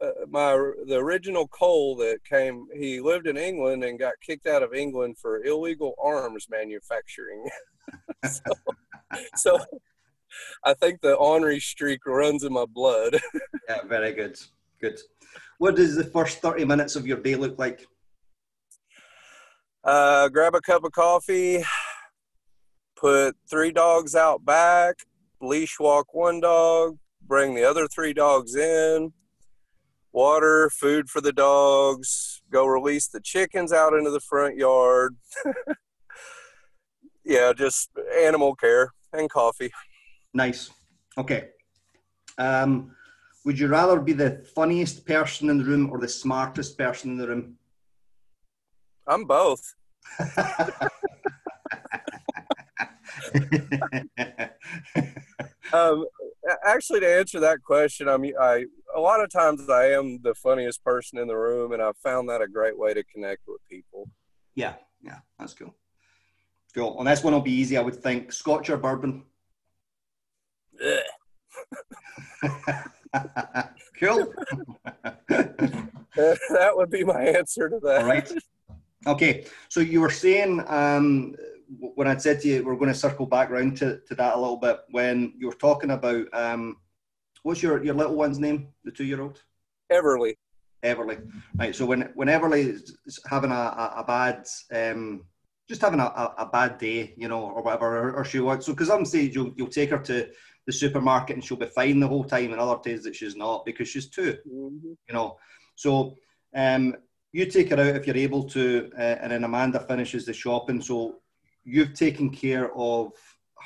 uh, 0.00 0.10
my 0.28 0.52
the 0.86 0.96
original 0.96 1.48
Cole 1.48 1.96
that 1.96 2.18
came, 2.28 2.66
he 2.74 3.00
lived 3.00 3.26
in 3.26 3.36
England 3.36 3.82
and 3.82 3.98
got 3.98 4.14
kicked 4.20 4.46
out 4.46 4.62
of 4.62 4.74
England 4.74 5.16
for 5.18 5.42
illegal 5.42 5.94
arms 6.02 6.46
manufacturing. 6.50 7.48
so, 8.24 8.52
so 9.36 9.58
I 10.64 10.74
think 10.74 11.00
the 11.00 11.14
ornery 11.14 11.60
streak 11.60 12.04
runs 12.06 12.44
in 12.44 12.52
my 12.52 12.66
blood. 12.66 13.18
yeah, 13.68 13.82
very 13.88 14.12
good. 14.12 14.38
Good. 14.80 14.98
What 15.58 15.76
does 15.76 15.96
the 15.96 16.04
first 16.04 16.38
30 16.38 16.64
minutes 16.64 16.96
of 16.96 17.06
your 17.06 17.18
day 17.18 17.36
look 17.36 17.58
like? 17.58 17.86
Uh, 19.82 20.28
grab 20.28 20.54
a 20.54 20.60
cup 20.60 20.84
of 20.84 20.92
coffee, 20.92 21.64
put 22.96 23.34
three 23.48 23.72
dogs 23.72 24.14
out 24.14 24.44
back, 24.44 24.96
leash 25.40 25.78
walk 25.80 26.12
one 26.12 26.40
dog, 26.40 26.98
bring 27.30 27.54
the 27.54 27.62
other 27.64 27.86
three 27.86 28.12
dogs 28.12 28.56
in, 28.56 29.12
water, 30.12 30.68
food 30.68 31.08
for 31.08 31.20
the 31.20 31.32
dogs, 31.32 32.42
go 32.50 32.66
release 32.66 33.06
the 33.06 33.20
chickens 33.20 33.72
out 33.72 33.94
into 33.94 34.10
the 34.10 34.18
front 34.18 34.56
yard. 34.56 35.14
yeah, 37.24 37.52
just 37.56 37.88
animal 38.20 38.56
care 38.56 38.92
and 39.12 39.30
coffee. 39.30 39.70
Nice. 40.34 40.70
Okay. 41.16 41.50
Um, 42.36 42.96
would 43.44 43.60
you 43.60 43.68
rather 43.68 44.00
be 44.00 44.12
the 44.12 44.44
funniest 44.56 45.06
person 45.06 45.50
in 45.50 45.58
the 45.58 45.64
room 45.64 45.88
or 45.92 46.00
the 46.00 46.08
smartest 46.08 46.76
person 46.76 47.12
in 47.12 47.16
the 47.16 47.28
room? 47.28 47.54
I'm 49.06 49.24
both. 49.24 49.62
um, 55.72 56.04
actually, 56.64 57.00
to 57.00 57.18
answer 57.18 57.40
that 57.40 57.62
question, 57.62 58.08
I 58.08 58.16
mean, 58.16 58.34
I 58.40 58.64
a 58.94 59.00
lot 59.00 59.22
of 59.22 59.30
times 59.30 59.68
I 59.68 59.92
am 59.92 60.20
the 60.22 60.34
funniest 60.34 60.82
person 60.84 61.18
in 61.18 61.28
the 61.28 61.36
room, 61.36 61.72
and 61.72 61.82
I've 61.82 61.96
found 61.98 62.28
that 62.28 62.42
a 62.42 62.48
great 62.48 62.78
way 62.78 62.94
to 62.94 63.04
connect 63.04 63.42
with 63.46 63.60
people. 63.68 64.08
Yeah, 64.54 64.74
yeah, 65.02 65.18
that's 65.38 65.54
cool. 65.54 65.74
Cool. 66.74 66.98
And 66.98 67.08
this 67.08 67.24
one 67.24 67.32
will 67.32 67.40
be 67.40 67.52
easy, 67.52 67.76
I 67.76 67.82
would 67.82 67.96
think. 67.96 68.32
Scotch 68.32 68.70
or 68.70 68.76
bourbon? 68.76 69.24
cool. 73.98 74.32
that 75.28 76.70
would 76.74 76.90
be 76.90 77.04
my 77.04 77.22
answer 77.22 77.68
to 77.68 77.80
that. 77.80 78.02
All 78.02 78.06
right. 78.06 78.32
Okay. 79.06 79.46
So 79.68 79.80
you 79.80 80.00
were 80.00 80.10
saying 80.10 80.62
um, 80.68 81.34
when 81.78 82.08
I 82.08 82.16
said 82.16 82.40
to 82.40 82.48
you 82.48 82.64
we're 82.64 82.76
going 82.76 82.92
to 82.92 82.98
circle 82.98 83.26
back 83.26 83.50
around 83.50 83.76
to, 83.78 84.00
to 84.08 84.14
that 84.16 84.34
a 84.34 84.40
little 84.40 84.56
bit 84.56 84.80
when 84.90 85.34
you 85.38 85.46
were 85.46 85.54
talking 85.54 85.90
about 85.90 86.26
um, 86.32 86.76
what's 87.42 87.62
your, 87.62 87.82
your 87.84 87.94
little 87.94 88.16
one's 88.16 88.38
name, 88.38 88.68
the 88.84 88.90
two 88.90 89.04
year 89.04 89.20
old? 89.20 89.42
Everly. 89.92 90.34
Everly. 90.84 91.30
Right. 91.56 91.74
So 91.74 91.84
when 91.84 92.10
when 92.14 92.28
Everly 92.28 92.70
is 92.70 93.20
having 93.28 93.50
a, 93.50 93.54
a, 93.54 93.94
a 93.98 94.04
bad 94.04 94.46
um, 94.74 95.24
just 95.70 95.82
having 95.82 96.00
a, 96.00 96.04
a, 96.04 96.34
a, 96.38 96.46
bad 96.46 96.78
day, 96.78 97.14
you 97.16 97.28
know, 97.28 97.42
or 97.42 97.62
whatever, 97.62 97.96
or, 97.96 98.12
or 98.16 98.24
she 98.24 98.40
wants. 98.40 98.66
So, 98.66 98.72
because 98.72 98.88
some 98.88 99.04
stage 99.04 99.36
you'll, 99.36 99.52
you'll 99.56 99.68
take 99.68 99.90
her 99.90 99.98
to 99.98 100.28
the 100.66 100.72
supermarket 100.72 101.36
and 101.36 101.44
she'll 101.44 101.56
be 101.56 101.66
fine 101.66 102.00
the 102.00 102.08
whole 102.08 102.24
time, 102.24 102.50
and 102.50 102.60
other 102.60 102.80
days 102.82 103.04
that 103.04 103.14
she's 103.14 103.36
not 103.36 103.64
because 103.64 103.88
she's 103.88 104.08
2 104.10 104.20
mm-hmm. 104.22 104.92
you 105.08 105.14
know. 105.14 105.36
So, 105.76 106.16
um, 106.56 106.96
you 107.32 107.46
take 107.46 107.70
her 107.70 107.76
out 107.78 107.94
if 107.94 108.04
you're 108.04 108.16
able 108.16 108.42
to, 108.48 108.90
uh, 108.98 109.00
and 109.22 109.30
then 109.30 109.44
Amanda 109.44 109.78
finishes 109.78 110.26
the 110.26 110.32
shopping. 110.32 110.82
So 110.82 111.19
you've 111.64 111.94
taken 111.94 112.30
care 112.30 112.74
of 112.76 113.12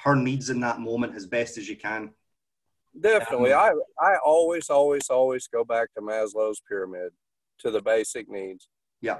her 0.02 0.16
needs 0.16 0.50
in 0.50 0.60
that 0.60 0.80
moment 0.80 1.14
as 1.14 1.26
best 1.26 1.56
as 1.58 1.68
you 1.68 1.76
can. 1.76 2.10
Definitely. 3.00 3.52
Um, 3.52 3.80
I 4.00 4.06
I 4.06 4.16
always, 4.24 4.70
always, 4.70 5.08
always 5.10 5.48
go 5.48 5.64
back 5.64 5.92
to 5.94 6.00
Maslow's 6.00 6.62
pyramid 6.68 7.12
to 7.60 7.70
the 7.70 7.82
basic 7.82 8.28
needs. 8.28 8.68
Yeah. 9.00 9.18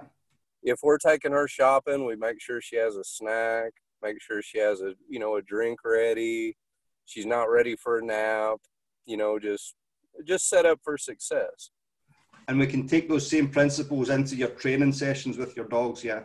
If 0.62 0.78
we're 0.82 0.98
taking 0.98 1.32
her 1.32 1.48
shopping, 1.48 2.06
we 2.06 2.16
make 2.16 2.40
sure 2.40 2.60
she 2.60 2.76
has 2.76 2.96
a 2.96 3.04
snack, 3.04 3.72
make 4.02 4.20
sure 4.22 4.42
she 4.42 4.58
has 4.58 4.80
a 4.80 4.94
you 5.08 5.18
know 5.18 5.36
a 5.36 5.42
drink 5.42 5.80
ready. 5.84 6.56
She's 7.04 7.26
not 7.26 7.50
ready 7.50 7.76
for 7.76 7.98
a 7.98 8.04
nap. 8.04 8.58
You 9.06 9.16
know, 9.16 9.38
just 9.38 9.74
just 10.24 10.48
set 10.48 10.66
up 10.66 10.80
for 10.82 10.96
success. 10.96 11.70
And 12.46 12.58
we 12.58 12.66
can 12.66 12.86
take 12.86 13.08
those 13.08 13.28
same 13.28 13.48
principles 13.48 14.10
into 14.10 14.36
your 14.36 14.50
training 14.50 14.92
sessions 14.92 15.38
with 15.38 15.56
your 15.56 15.66
dogs, 15.66 16.04
yeah. 16.04 16.24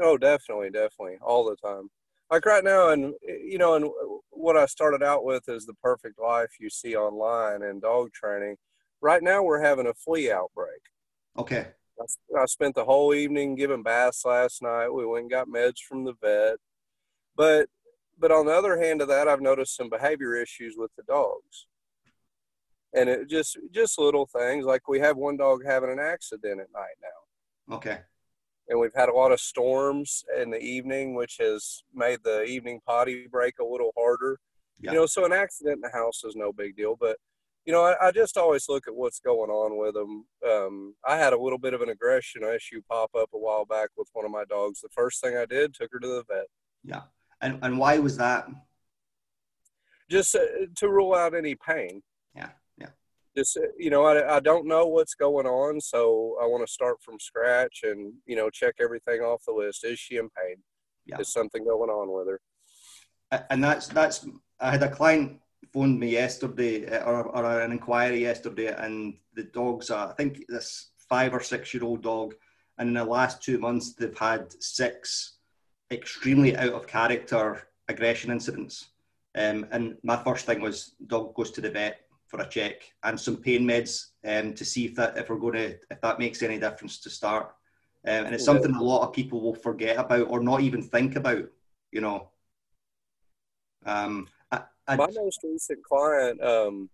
Oh, 0.00 0.16
definitely, 0.16 0.70
definitely, 0.70 1.18
all 1.22 1.44
the 1.44 1.56
time. 1.56 1.90
Like 2.30 2.46
right 2.46 2.64
now, 2.64 2.90
and 2.90 3.14
you 3.22 3.58
know, 3.58 3.74
and 3.74 3.90
what 4.30 4.56
I 4.56 4.66
started 4.66 5.02
out 5.02 5.24
with 5.24 5.48
is 5.48 5.66
the 5.66 5.74
perfect 5.74 6.18
life 6.20 6.50
you 6.60 6.70
see 6.70 6.96
online 6.96 7.62
and 7.62 7.82
dog 7.82 8.12
training. 8.12 8.56
Right 9.00 9.22
now, 9.22 9.42
we're 9.42 9.62
having 9.62 9.86
a 9.86 9.94
flea 9.94 10.30
outbreak. 10.30 10.80
Okay. 11.38 11.68
I, 11.98 12.40
I 12.40 12.46
spent 12.46 12.74
the 12.74 12.84
whole 12.84 13.14
evening 13.14 13.56
giving 13.56 13.82
baths 13.82 14.24
last 14.24 14.62
night. 14.62 14.88
We 14.90 15.06
went 15.06 15.22
and 15.22 15.30
got 15.30 15.48
meds 15.48 15.80
from 15.86 16.04
the 16.04 16.14
vet, 16.22 16.58
but 17.36 17.68
but 18.18 18.30
on 18.30 18.46
the 18.46 18.52
other 18.52 18.78
hand 18.78 19.02
of 19.02 19.08
that, 19.08 19.28
I've 19.28 19.40
noticed 19.40 19.76
some 19.76 19.88
behavior 19.88 20.36
issues 20.36 20.74
with 20.76 20.90
the 20.96 21.02
dogs 21.02 21.66
and 22.92 23.08
it 23.08 23.28
just 23.28 23.58
just 23.70 23.98
little 23.98 24.26
things 24.26 24.64
like 24.64 24.88
we 24.88 24.98
have 24.98 25.16
one 25.16 25.36
dog 25.36 25.64
having 25.64 25.90
an 25.90 25.98
accident 25.98 26.60
at 26.60 26.72
night 26.72 26.96
now 27.02 27.76
okay 27.76 28.00
and 28.70 28.78
we've 28.80 28.94
had 28.94 29.08
a 29.08 29.14
lot 29.14 29.32
of 29.32 29.40
storms 29.40 30.24
in 30.40 30.50
the 30.50 30.60
evening 30.60 31.14
which 31.14 31.36
has 31.38 31.82
made 31.94 32.20
the 32.24 32.44
evening 32.44 32.80
potty 32.86 33.26
break 33.30 33.58
a 33.60 33.64
little 33.64 33.92
harder. 33.98 34.38
Yeah. 34.80 34.92
you 34.92 34.98
know 34.98 35.06
so 35.06 35.26
an 35.26 35.32
accident 35.32 35.76
in 35.76 35.80
the 35.82 35.90
house 35.92 36.24
is 36.24 36.34
no 36.34 36.52
big 36.54 36.74
deal 36.74 36.96
but 36.98 37.18
you 37.66 37.72
know 37.74 37.84
I, 37.84 38.06
I 38.06 38.10
just 38.12 38.38
always 38.38 38.66
look 38.66 38.88
at 38.88 38.94
what's 38.94 39.20
going 39.20 39.50
on 39.50 39.76
with 39.76 39.92
them 39.92 40.24
um, 40.50 40.94
i 41.06 41.18
had 41.18 41.34
a 41.34 41.38
little 41.38 41.58
bit 41.58 41.74
of 41.74 41.82
an 41.82 41.90
aggression 41.90 42.44
issue 42.44 42.80
pop 42.88 43.10
up 43.14 43.28
a 43.34 43.38
while 43.38 43.66
back 43.66 43.90
with 43.98 44.08
one 44.14 44.24
of 44.24 44.30
my 44.30 44.44
dogs. 44.44 44.80
The 44.80 44.88
first 44.88 45.20
thing 45.20 45.36
i 45.36 45.44
did 45.44 45.74
took 45.74 45.90
her 45.92 45.98
to 45.98 46.06
the 46.06 46.24
vet. 46.26 46.46
Yeah. 46.82 47.02
And, 47.42 47.58
and 47.62 47.78
why 47.78 47.98
was 47.98 48.16
that? 48.16 48.46
Just 50.10 50.34
uh, 50.34 50.40
to 50.76 50.88
rule 50.88 51.14
out 51.14 51.34
any 51.34 51.54
pain. 51.54 52.02
Yeah 52.34 52.50
just 53.40 53.56
uh, 53.56 53.72
you 53.78 53.90
know 53.90 54.04
I, 54.04 54.36
I 54.36 54.40
don't 54.40 54.66
know 54.66 54.86
what's 54.86 55.14
going 55.14 55.46
on 55.46 55.80
so 55.80 56.36
i 56.42 56.46
want 56.46 56.66
to 56.66 56.72
start 56.72 56.96
from 57.04 57.18
scratch 57.18 57.80
and 57.84 58.12
you 58.26 58.36
know 58.36 58.48
check 58.50 58.76
everything 58.80 59.20
off 59.20 59.44
the 59.46 59.52
list. 59.52 59.84
Is 59.84 59.98
she 59.98 60.16
in 60.16 60.28
pain? 60.40 60.56
Yeah. 61.06 61.18
is 61.20 61.32
something 61.32 61.64
going 61.64 61.90
on 61.90 62.08
with 62.16 62.28
her? 62.32 62.40
And 63.50 63.62
that's 63.64 63.86
that's 63.88 64.26
i 64.60 64.70
had 64.70 64.82
a 64.82 64.90
client 64.98 65.40
phoned 65.72 65.98
me 66.00 66.08
yesterday 66.10 66.74
uh, 66.86 67.04
or, 67.04 67.22
or 67.36 67.60
an 67.60 67.72
inquiry 67.72 68.20
yesterday 68.30 68.74
and 68.84 69.14
the 69.34 69.44
dog's 69.44 69.90
uh, 69.90 70.08
i 70.10 70.14
think 70.18 70.32
this 70.48 70.90
five 71.08 71.32
or 71.32 71.42
six 71.52 71.72
year 71.74 71.84
old 71.84 72.02
dog 72.02 72.34
and 72.78 72.88
in 72.88 72.94
the 72.94 73.04
last 73.04 73.42
two 73.42 73.58
months 73.58 73.92
they've 73.92 74.18
had 74.30 74.42
six 74.62 75.36
extremely 75.90 76.56
out 76.56 76.72
of 76.72 76.86
character 76.86 77.68
aggression 77.88 78.30
incidents. 78.30 78.90
Um, 79.34 79.66
and 79.70 79.96
my 80.02 80.16
first 80.16 80.46
thing 80.46 80.60
was 80.60 80.94
dog 81.06 81.34
goes 81.34 81.50
to 81.52 81.60
the 81.60 81.70
vet 81.70 82.00
for 82.30 82.40
a 82.40 82.48
check 82.48 82.92
and 83.02 83.18
some 83.18 83.36
pain 83.36 83.62
meds 83.62 84.10
um, 84.24 84.54
to 84.54 84.64
see 84.64 84.86
if 84.86 84.94
that 84.94 85.18
if 85.18 85.28
we're 85.28 85.36
going 85.36 85.54
to 85.54 85.76
if 85.90 86.00
that 86.00 86.20
makes 86.20 86.42
any 86.42 86.58
difference 86.58 87.00
to 87.00 87.10
start. 87.10 87.52
Um, 88.06 88.26
and 88.26 88.34
it's 88.34 88.44
something 88.44 88.74
a 88.74 88.82
lot 88.82 89.06
of 89.06 89.12
people 89.12 89.42
will 89.42 89.54
forget 89.54 89.98
about 89.98 90.30
or 90.30 90.40
not 90.40 90.62
even 90.62 90.80
think 90.80 91.16
about. 91.16 91.44
You 91.90 92.00
know. 92.00 92.30
Um, 93.84 94.28
I, 94.52 94.62
I, 94.86 94.96
My 94.96 95.08
most 95.12 95.40
recent 95.42 95.82
client, 95.82 96.42
um, 96.42 96.88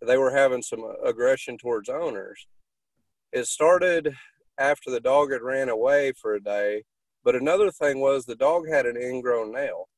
they 0.00 0.16
were 0.16 0.30
having 0.30 0.62
some 0.62 0.84
aggression 1.04 1.58
towards 1.58 1.88
owners. 1.88 2.46
It 3.32 3.46
started 3.46 4.14
after 4.58 4.90
the 4.90 5.00
dog 5.00 5.32
had 5.32 5.42
ran 5.42 5.68
away 5.68 6.12
for 6.12 6.34
a 6.34 6.42
day, 6.42 6.84
but 7.24 7.34
another 7.34 7.70
thing 7.70 8.00
was 8.00 8.24
the 8.24 8.36
dog 8.36 8.68
had 8.68 8.86
an 8.86 8.96
ingrown 8.96 9.52
nail 9.52 9.89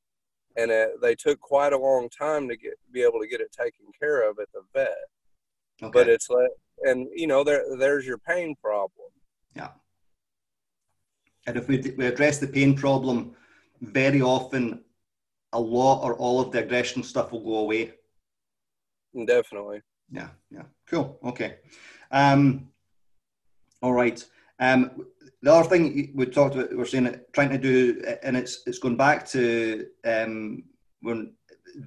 and 0.56 0.70
it, 0.70 1.00
they 1.00 1.14
took 1.14 1.40
quite 1.40 1.72
a 1.72 1.78
long 1.78 2.08
time 2.08 2.48
to 2.48 2.56
get 2.56 2.74
be 2.92 3.02
able 3.02 3.20
to 3.20 3.28
get 3.28 3.40
it 3.40 3.52
taken 3.52 3.86
care 3.98 4.28
of 4.28 4.38
at 4.38 4.52
the 4.52 4.62
vet. 4.72 4.88
Okay. 5.82 5.90
But 5.92 6.08
it's 6.08 6.30
like, 6.30 6.50
and 6.82 7.08
you 7.14 7.26
know, 7.26 7.44
there 7.44 7.64
there's 7.76 8.06
your 8.06 8.18
pain 8.18 8.54
problem. 8.62 9.08
Yeah. 9.54 9.70
And 11.46 11.56
if 11.56 11.68
we, 11.68 11.80
we 11.96 12.06
address 12.06 12.38
the 12.38 12.46
pain 12.46 12.76
problem, 12.76 13.34
very 13.80 14.22
often, 14.22 14.84
a 15.52 15.60
lot 15.60 16.02
or 16.02 16.16
all 16.16 16.40
of 16.40 16.52
the 16.52 16.60
aggression 16.60 17.02
stuff 17.02 17.32
will 17.32 17.44
go 17.44 17.56
away. 17.56 17.92
Definitely. 19.26 19.82
Yeah. 20.10 20.28
Yeah. 20.50 20.62
Cool. 20.86 21.18
Okay. 21.24 21.56
Um, 22.10 22.68
all 23.82 23.92
right. 23.92 24.24
Um, 24.58 25.06
the 25.42 25.52
other 25.52 25.68
thing 25.68 26.12
we 26.14 26.26
talked 26.26 26.54
about, 26.54 26.74
we're 26.74 26.84
saying 26.84 27.06
it, 27.06 27.32
trying 27.32 27.50
to 27.50 27.58
do, 27.58 28.00
and 28.22 28.36
it's 28.36 28.62
it's 28.66 28.78
going 28.78 28.96
back 28.96 29.26
to 29.30 29.86
um, 30.04 30.62
when 31.00 31.32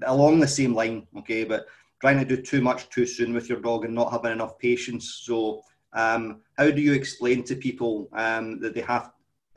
along 0.05 0.39
the 0.39 0.47
same 0.47 0.75
line, 0.75 1.07
okay, 1.17 1.45
but 1.45 1.65
trying 2.01 2.19
to 2.19 2.25
do 2.25 2.41
too 2.41 2.61
much 2.61 2.89
too 2.89 3.05
soon 3.05 3.33
with 3.33 3.47
your 3.47 3.61
dog 3.61 3.85
and 3.85 3.95
not 3.95 4.11
having 4.11 4.33
enough 4.33 4.59
patience. 4.59 5.21
So, 5.23 5.61
um, 5.93 6.41
how 6.57 6.69
do 6.69 6.81
you 6.81 6.93
explain 6.93 7.43
to 7.43 7.55
people 7.55 8.09
um, 8.13 8.59
that 8.59 8.73
they 8.73 8.81
have? 8.81 9.11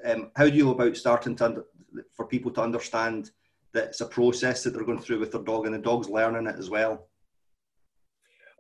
Um, 0.05 0.31
how 0.37 0.49
do 0.49 0.57
you 0.57 0.71
about 0.71 0.97
starting 0.97 1.35
to 1.37 1.45
under, 1.47 1.65
for 2.13 2.25
people 2.25 2.53
to 2.53 2.63
understand 2.63 3.33
that 3.73 3.89
it's 3.89 4.01
a 4.01 4.07
process 4.07 4.63
that 4.63 4.75
they're 4.75 4.85
going 4.85 5.01
through 5.01 5.19
with 5.19 5.33
their 5.33 5.43
dog, 5.43 5.67
and 5.67 5.75
the 5.75 5.79
dog's 5.79 6.09
learning 6.09 6.47
it 6.47 6.57
as 6.57 6.71
well? 6.71 7.09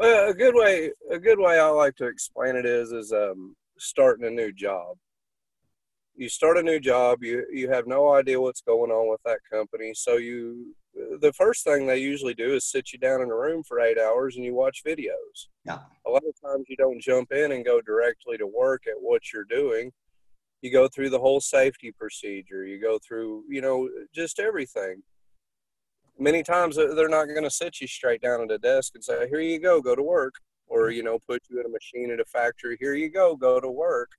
Well, 0.00 0.30
a 0.30 0.34
good 0.34 0.54
way, 0.56 0.90
a 1.12 1.18
good 1.18 1.38
way 1.38 1.60
I 1.60 1.68
like 1.68 1.94
to 1.96 2.06
explain 2.06 2.56
it 2.56 2.66
is, 2.66 2.90
is 2.90 3.12
um, 3.12 3.56
starting 3.78 4.26
a 4.26 4.30
new 4.30 4.52
job 4.52 4.96
you 6.18 6.28
start 6.28 6.58
a 6.58 6.62
new 6.62 6.80
job 6.80 7.22
you 7.22 7.46
you 7.50 7.70
have 7.70 7.86
no 7.86 8.12
idea 8.12 8.40
what's 8.40 8.60
going 8.60 8.90
on 8.90 9.08
with 9.08 9.20
that 9.24 9.38
company. 9.50 9.92
So 9.94 10.16
you 10.16 10.74
the 11.20 11.32
first 11.32 11.62
thing 11.62 11.86
they 11.86 11.98
usually 11.98 12.34
do 12.34 12.54
is 12.54 12.64
sit 12.64 12.92
you 12.92 12.98
down 12.98 13.22
in 13.22 13.30
a 13.30 13.36
room 13.36 13.62
for 13.62 13.78
eight 13.78 13.98
hours 13.98 14.34
and 14.34 14.44
you 14.44 14.52
watch 14.52 14.82
videos. 14.84 15.46
Yeah. 15.64 15.78
A 16.06 16.10
lot 16.10 16.24
of 16.26 16.34
times 16.44 16.66
you 16.68 16.76
don't 16.76 17.00
jump 17.00 17.30
in 17.30 17.52
and 17.52 17.64
go 17.64 17.80
directly 17.80 18.36
to 18.36 18.46
work 18.48 18.82
at 18.88 19.00
what 19.00 19.32
you're 19.32 19.44
doing. 19.44 19.92
You 20.60 20.72
go 20.72 20.88
through 20.88 21.10
the 21.10 21.20
whole 21.20 21.40
safety 21.40 21.92
procedure. 21.92 22.66
You 22.66 22.80
go 22.80 22.98
through 22.98 23.44
you 23.48 23.60
know 23.60 23.88
just 24.12 24.40
everything. 24.40 25.02
Many 26.18 26.42
times 26.42 26.74
they're 26.74 27.08
not 27.08 27.26
going 27.26 27.44
to 27.44 27.50
sit 27.50 27.80
you 27.80 27.86
straight 27.86 28.20
down 28.20 28.42
at 28.42 28.50
a 28.50 28.58
desk 28.58 28.96
and 28.96 29.04
say 29.04 29.28
here 29.28 29.40
you 29.40 29.60
go 29.60 29.80
go 29.80 29.94
to 29.94 30.02
work. 30.02 30.34
Or 30.66 30.88
mm-hmm. 30.88 30.96
you 30.96 31.02
know 31.04 31.18
put 31.28 31.42
you 31.48 31.60
in 31.60 31.66
a 31.66 31.68
machine 31.68 32.10
at 32.10 32.18
a 32.18 32.24
factory. 32.24 32.76
Here 32.80 32.94
you 32.94 33.08
go 33.08 33.36
go 33.36 33.60
to 33.60 33.70
work 33.70 34.10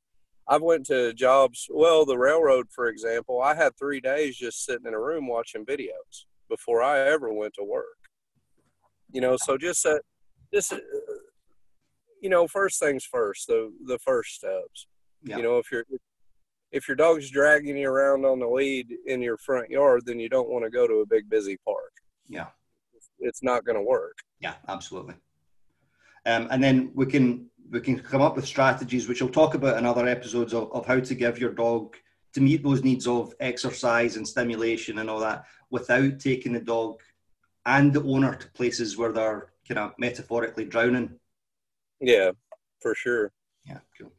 I've 0.49 0.63
went 0.63 0.87
to 0.87 1.13
jobs. 1.13 1.67
Well, 1.69 2.05
the 2.05 2.17
railroad, 2.17 2.67
for 2.71 2.87
example, 2.87 3.39
I 3.39 3.53
had 3.53 3.77
three 3.77 4.01
days 4.01 4.35
just 4.35 4.65
sitting 4.65 4.87
in 4.87 4.95
a 4.95 4.99
room 4.99 5.27
watching 5.27 5.63
videos 5.63 6.25
before 6.49 6.81
I 6.81 7.01
ever 7.01 7.31
went 7.31 7.53
to 7.53 7.63
work. 7.63 7.85
You 9.11 9.21
know, 9.21 9.37
so 9.37 9.57
just 9.57 9.85
uh, 9.85 9.99
just 10.51 10.73
uh, 10.73 10.79
you 12.19 12.29
know, 12.29 12.47
first 12.47 12.79
things 12.79 13.05
first. 13.05 13.47
The 13.47 13.71
the 13.85 13.99
first 13.99 14.35
steps. 14.35 14.87
Yeah. 15.23 15.37
You 15.37 15.43
know, 15.43 15.57
if 15.59 15.71
you're 15.71 15.85
if 16.71 16.87
your 16.87 16.95
dog's 16.97 17.29
dragging 17.29 17.77
you 17.77 17.87
around 17.87 18.25
on 18.25 18.39
the 18.39 18.47
lead 18.47 18.87
in 19.05 19.21
your 19.21 19.37
front 19.37 19.69
yard, 19.69 20.03
then 20.05 20.19
you 20.19 20.29
don't 20.29 20.49
want 20.49 20.63
to 20.65 20.71
go 20.71 20.87
to 20.87 21.01
a 21.01 21.05
big 21.05 21.29
busy 21.29 21.57
park. 21.63 21.91
Yeah, 22.27 22.47
it's 23.19 23.43
not 23.43 23.65
going 23.65 23.77
to 23.77 23.83
work. 23.83 24.17
Yeah, 24.39 24.53
absolutely. 24.67 25.15
Um, 26.25 26.47
and 26.51 26.63
then 26.63 26.91
we 26.95 27.05
can 27.05 27.49
we 27.71 27.79
can 27.81 27.99
come 27.99 28.21
up 28.21 28.35
with 28.35 28.47
strategies 28.47 29.07
which 29.07 29.21
we'll 29.21 29.29
talk 29.29 29.53
about 29.53 29.77
in 29.77 29.85
other 29.85 30.07
episodes 30.07 30.53
of, 30.53 30.71
of 30.71 30.85
how 30.85 30.99
to 30.99 31.15
give 31.15 31.39
your 31.39 31.53
dog 31.53 31.95
to 32.33 32.41
meet 32.41 32.63
those 32.63 32.83
needs 32.83 33.07
of 33.07 33.33
exercise 33.39 34.15
and 34.15 34.27
stimulation 34.27 34.99
and 34.99 35.09
all 35.09 35.19
that 35.19 35.45
without 35.69 36.19
taking 36.19 36.53
the 36.53 36.59
dog 36.59 36.99
and 37.65 37.93
the 37.93 38.03
owner 38.03 38.35
to 38.35 38.47
places 38.49 38.97
where 38.97 39.11
they're 39.11 39.47
kind 39.67 39.79
of 39.79 39.93
metaphorically 39.97 40.65
drowning. 40.65 41.11
Yeah, 41.99 42.31
for 42.79 42.95
sure. 42.95 43.31
Yeah, 43.65 43.79
cool. 43.97 44.11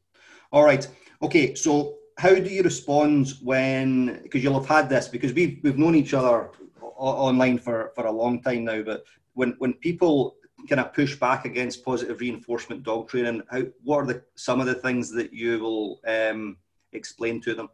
All 0.52 0.64
right. 0.64 0.86
Okay, 1.22 1.54
so 1.54 1.96
how 2.18 2.34
do 2.34 2.50
you 2.50 2.62
respond 2.62 3.34
when 3.42 4.20
because 4.22 4.42
you'll 4.42 4.60
have 4.60 4.68
had 4.68 4.88
this 4.88 5.08
because 5.08 5.32
we've 5.32 5.58
we've 5.62 5.78
known 5.78 5.94
each 5.94 6.14
other 6.14 6.50
online 6.82 7.58
for 7.58 7.92
for 7.94 8.06
a 8.06 8.12
long 8.12 8.42
time 8.42 8.64
now, 8.64 8.82
but 8.82 9.04
when 9.34 9.54
when 9.58 9.72
people 9.74 10.36
kind 10.68 10.80
of 10.80 10.92
push 10.92 11.16
back 11.16 11.44
against 11.44 11.84
positive 11.84 12.20
reinforcement 12.20 12.82
dog 12.82 13.08
training? 13.08 13.42
How, 13.50 13.62
what 13.82 13.98
are 13.98 14.06
the 14.06 14.22
some 14.36 14.60
of 14.60 14.66
the 14.66 14.74
things 14.74 15.10
that 15.12 15.32
you 15.32 15.58
will 15.58 16.00
um, 16.06 16.56
explain 16.92 17.40
to 17.42 17.54
them? 17.54 17.68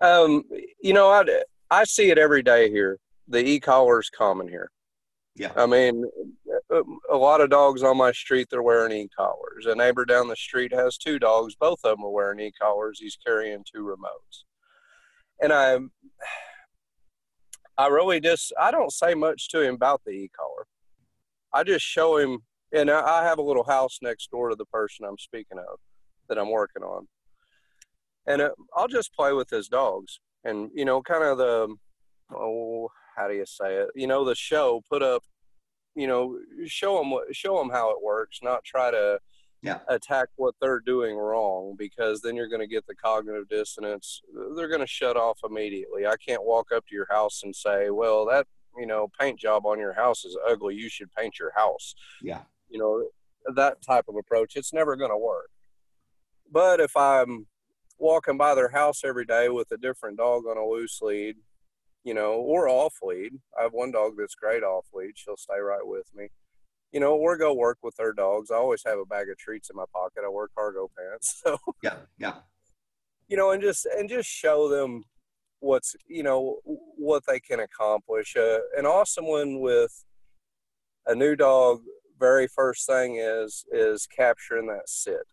Um, 0.00 0.44
you 0.80 0.92
know, 0.92 1.08
I 1.08 1.24
I 1.70 1.84
see 1.84 2.10
it 2.10 2.18
every 2.18 2.42
day 2.42 2.70
here. 2.70 2.98
The 3.28 3.44
e 3.46 3.60
collar 3.60 4.00
is 4.00 4.10
common 4.10 4.48
here. 4.48 4.70
Yeah. 5.38 5.52
I 5.54 5.66
mean, 5.66 6.04
a 7.10 7.16
lot 7.16 7.40
of 7.40 7.50
dogs 7.50 7.84
on 7.84 7.96
my 7.96 8.10
street 8.10 8.48
they're 8.50 8.62
wearing 8.62 8.92
e-collars. 8.92 9.66
A 9.66 9.74
neighbor 9.74 10.04
down 10.04 10.26
the 10.26 10.34
street 10.34 10.72
has 10.74 10.98
two 10.98 11.20
dogs. 11.20 11.54
Both 11.54 11.78
of 11.84 11.96
them 11.96 12.04
are 12.04 12.10
wearing 12.10 12.40
e-collars. 12.40 12.98
He's 13.00 13.16
carrying 13.24 13.64
two 13.64 13.84
remotes, 13.84 14.42
and 15.40 15.52
I, 15.52 15.78
I 17.76 17.86
really 17.86 18.20
just 18.20 18.52
I 18.60 18.72
don't 18.72 18.92
say 18.92 19.14
much 19.14 19.48
to 19.50 19.60
him 19.60 19.76
about 19.76 20.02
the 20.04 20.10
e-collar. 20.10 20.66
I 21.52 21.64
just 21.64 21.84
show 21.84 22.18
him, 22.18 22.38
and 22.72 22.90
I 22.90 23.24
have 23.24 23.38
a 23.38 23.42
little 23.42 23.64
house 23.64 23.98
next 24.02 24.30
door 24.30 24.50
to 24.50 24.56
the 24.56 24.66
person 24.66 25.06
I'm 25.06 25.18
speaking 25.18 25.58
of 25.58 25.78
that 26.28 26.38
I'm 26.38 26.50
working 26.50 26.82
on, 26.82 27.06
and 28.26 28.42
uh, 28.42 28.50
I'll 28.74 28.88
just 28.88 29.14
play 29.14 29.32
with 29.32 29.50
his 29.50 29.68
dogs, 29.68 30.20
and 30.44 30.70
you 30.74 30.84
know, 30.84 31.02
kind 31.02 31.24
of 31.24 31.38
the 31.38 31.74
oh, 32.34 32.90
how 33.16 33.28
do 33.28 33.34
you 33.34 33.46
say 33.46 33.76
it? 33.76 33.88
You 33.94 34.06
know, 34.06 34.24
the 34.24 34.34
show 34.34 34.82
put 34.90 35.02
up 35.02 35.22
you 35.98 36.06
know, 36.06 36.38
show 36.66 36.96
them 36.98 37.10
what, 37.10 37.34
show 37.34 37.58
them 37.58 37.70
how 37.70 37.90
it 37.90 38.00
works, 38.00 38.38
not 38.40 38.62
try 38.62 38.88
to 38.92 39.18
yeah. 39.62 39.80
attack 39.88 40.28
what 40.36 40.54
they're 40.60 40.78
doing 40.78 41.16
wrong 41.16 41.74
because 41.76 42.20
then 42.20 42.36
you're 42.36 42.48
going 42.48 42.60
to 42.60 42.68
get 42.68 42.86
the 42.86 42.94
cognitive 42.94 43.48
dissonance. 43.48 44.22
They're 44.54 44.68
going 44.68 44.80
to 44.80 44.86
shut 44.86 45.16
off 45.16 45.40
immediately. 45.44 46.06
I 46.06 46.14
can't 46.16 46.44
walk 46.44 46.68
up 46.72 46.86
to 46.86 46.94
your 46.94 47.08
house 47.10 47.42
and 47.42 47.54
say, 47.54 47.90
"Well, 47.90 48.26
that 48.26 48.46
you 48.78 48.86
know 48.86 49.10
paint 49.18 49.38
job 49.38 49.66
on 49.66 49.78
your 49.78 49.94
house 49.94 50.24
is 50.24 50.36
ugly. 50.46 50.74
You 50.74 50.88
should 50.88 51.12
paint 51.12 51.38
your 51.38 51.52
house." 51.56 51.94
Yeah, 52.22 52.42
you 52.68 52.78
know 52.78 53.08
that 53.54 53.82
type 53.82 54.04
of 54.08 54.16
approach. 54.16 54.56
It's 54.56 54.72
never 54.72 54.96
going 54.96 55.10
to 55.10 55.18
work. 55.18 55.50
But 56.50 56.80
if 56.80 56.96
I'm 56.96 57.46
walking 57.98 58.38
by 58.38 58.54
their 58.54 58.68
house 58.70 59.02
every 59.04 59.24
day 59.24 59.48
with 59.48 59.70
a 59.72 59.76
different 59.76 60.16
dog 60.18 60.46
on 60.46 60.56
a 60.56 60.64
loose 60.64 61.00
lead, 61.02 61.36
you 62.04 62.14
know, 62.14 62.34
or 62.34 62.68
off 62.68 62.94
lead. 63.02 63.32
I 63.58 63.62
have 63.62 63.72
one 63.72 63.90
dog 63.90 64.14
that's 64.16 64.34
great 64.34 64.62
off 64.62 64.86
lead. 64.92 65.12
She'll 65.16 65.36
stay 65.36 65.58
right 65.58 65.86
with 65.86 66.06
me. 66.14 66.28
You 66.92 67.00
know, 67.00 67.14
or 67.14 67.36
go 67.36 67.52
work 67.52 67.78
with 67.82 67.96
their 67.96 68.14
dogs. 68.14 68.50
I 68.50 68.56
always 68.56 68.82
have 68.86 68.98
a 68.98 69.04
bag 69.04 69.28
of 69.28 69.36
treats 69.36 69.68
in 69.68 69.76
my 69.76 69.84
pocket. 69.92 70.22
I 70.24 70.28
wear 70.30 70.48
cargo 70.54 70.90
pants. 70.96 71.42
So 71.44 71.58
yeah, 71.82 71.96
yeah. 72.18 72.34
You 73.28 73.36
know, 73.36 73.50
and 73.50 73.60
just 73.60 73.84
and 73.84 74.08
just 74.08 74.28
show 74.28 74.68
them 74.68 75.04
what's 75.60 75.96
you 76.06 76.22
know 76.22 76.58
what 76.64 77.24
they 77.26 77.40
can 77.40 77.60
accomplish. 77.60 78.36
Uh, 78.36 78.58
an 78.76 78.86
awesome 78.86 79.26
one 79.26 79.60
with 79.60 80.04
a 81.06 81.14
new 81.14 81.36
dog. 81.36 81.80
Very 82.18 82.48
first 82.48 82.86
thing 82.86 83.16
is 83.16 83.64
is 83.70 84.06
capturing 84.06 84.66
that 84.68 84.88
sit. 84.88 85.26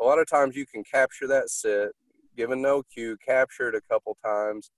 A 0.00 0.04
lot 0.04 0.18
of 0.18 0.28
times 0.28 0.54
you 0.54 0.66
can 0.66 0.84
capture 0.84 1.26
that 1.26 1.50
sit, 1.50 1.90
given 2.36 2.62
no 2.62 2.82
cue, 2.82 3.16
capture 3.24 3.68
it 3.68 3.74
a 3.74 3.80
couple 3.80 4.16
times, 4.24 4.70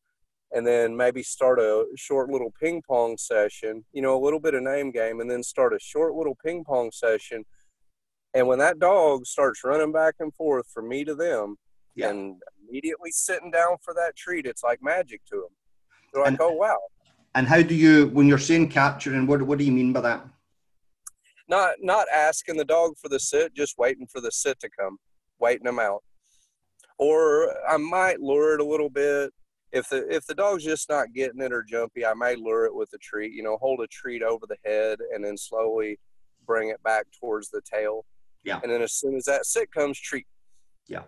and 0.53 0.67
then 0.67 0.97
maybe 0.97 1.23
start 1.23 1.59
a 1.59 1.87
short 1.97 2.31
little 2.31 2.53
ping 2.59 2.83
pong 2.87 3.19
session, 3.19 3.85
you 3.93 4.01
know, 4.01 4.17
a 4.17 4.25
little 4.25 4.41
bit 4.41 4.55
of 4.55 4.63
name 4.63 4.91
game, 4.91 5.21
and 5.21 5.31
then 5.31 5.43
start 5.43 5.75
a 5.75 5.79
short 5.79 6.15
little 6.15 6.37
ping 6.43 6.65
pong 6.65 6.91
session. 6.91 7.45
And 8.33 8.47
when 8.47 8.59
that 8.61 8.79
dog 8.79 9.27
starts 9.27 9.65
running 9.65 9.93
back 9.93 10.15
and 10.21 10.35
forth 10.35 10.69
from 10.73 10.89
me 10.89 11.05
to 11.05 11.15
them 11.15 11.57
yeah. 11.95 12.11
and 12.11 12.37
immediately 12.71 13.11
sitting 13.11 13.51
down 13.51 13.77
for 13.83 13.93
that 13.95 14.17
treat, 14.17 14.47
it's 14.47 14.63
like 14.63 14.83
magic 14.83 15.25
to 15.27 15.37
them. 15.37 15.57
They're 16.13 16.23
like, 16.23 16.33
and, 16.33 16.41
oh, 16.41 16.53
wow. 16.53 16.79
And 17.35 17.47
how 17.47 17.63
do 17.63 17.75
you, 17.75 18.09
when 18.09 18.27
you're 18.27 18.39
saying 18.39 18.69
capturing, 18.69 19.27
what, 19.27 19.43
what 19.43 19.59
do 19.59 19.65
you 19.65 19.73
mean 19.73 19.93
by 19.93 20.01
that? 20.01 20.27
Not, 21.49 21.75
not 21.81 22.07
asking 22.15 22.57
the 22.57 22.65
dog 22.65 22.93
for 22.97 23.09
the 23.09 23.21
sit, 23.21 23.55
just 23.55 23.79
waiting 23.79 24.07
for 24.07 24.21
the 24.21 24.31
sit 24.31 24.59
to 24.61 24.71
come, 24.71 24.99
waiting 25.39 25.65
them 25.65 25.79
out. 25.79 26.03
Or 26.99 27.55
I 27.69 27.77
might 27.77 28.21
lure 28.21 28.55
it 28.55 28.61
a 28.61 28.65
little 28.65 28.91
bit 28.91 29.33
if 29.73 29.89
the 29.89 30.07
if 30.13 30.27
the 30.27 30.35
dog's 30.35 30.65
just 30.65 30.89
not 30.89 31.13
getting 31.13 31.41
it 31.41 31.53
or 31.53 31.63
jumpy, 31.63 32.05
I 32.05 32.15
may 32.15 32.35
lure 32.35 32.65
it 32.65 32.75
with 32.75 32.93
a 32.93 32.99
treat. 32.99 33.33
You 33.33 33.43
know, 33.43 33.57
hold 33.59 33.81
a 33.81 33.87
treat 33.87 34.23
over 34.23 34.47
the 34.47 34.57
head 34.65 34.99
and 35.15 35.25
then 35.25 35.37
slowly 35.37 35.99
bring 36.47 36.71
it 36.71 36.83
back 36.83 37.07
towards 37.19 37.51
the 37.51 37.61
tail. 37.63 38.05
Yeah. 38.45 38.61
And 38.63 38.73
then 38.73 38.83
as 38.83 38.95
soon 38.95 39.15
as 39.15 39.25
that 39.25 39.47
sit 39.47 39.71
comes, 39.73 39.99
treat. 39.99 40.27
Yeah. 40.89 41.03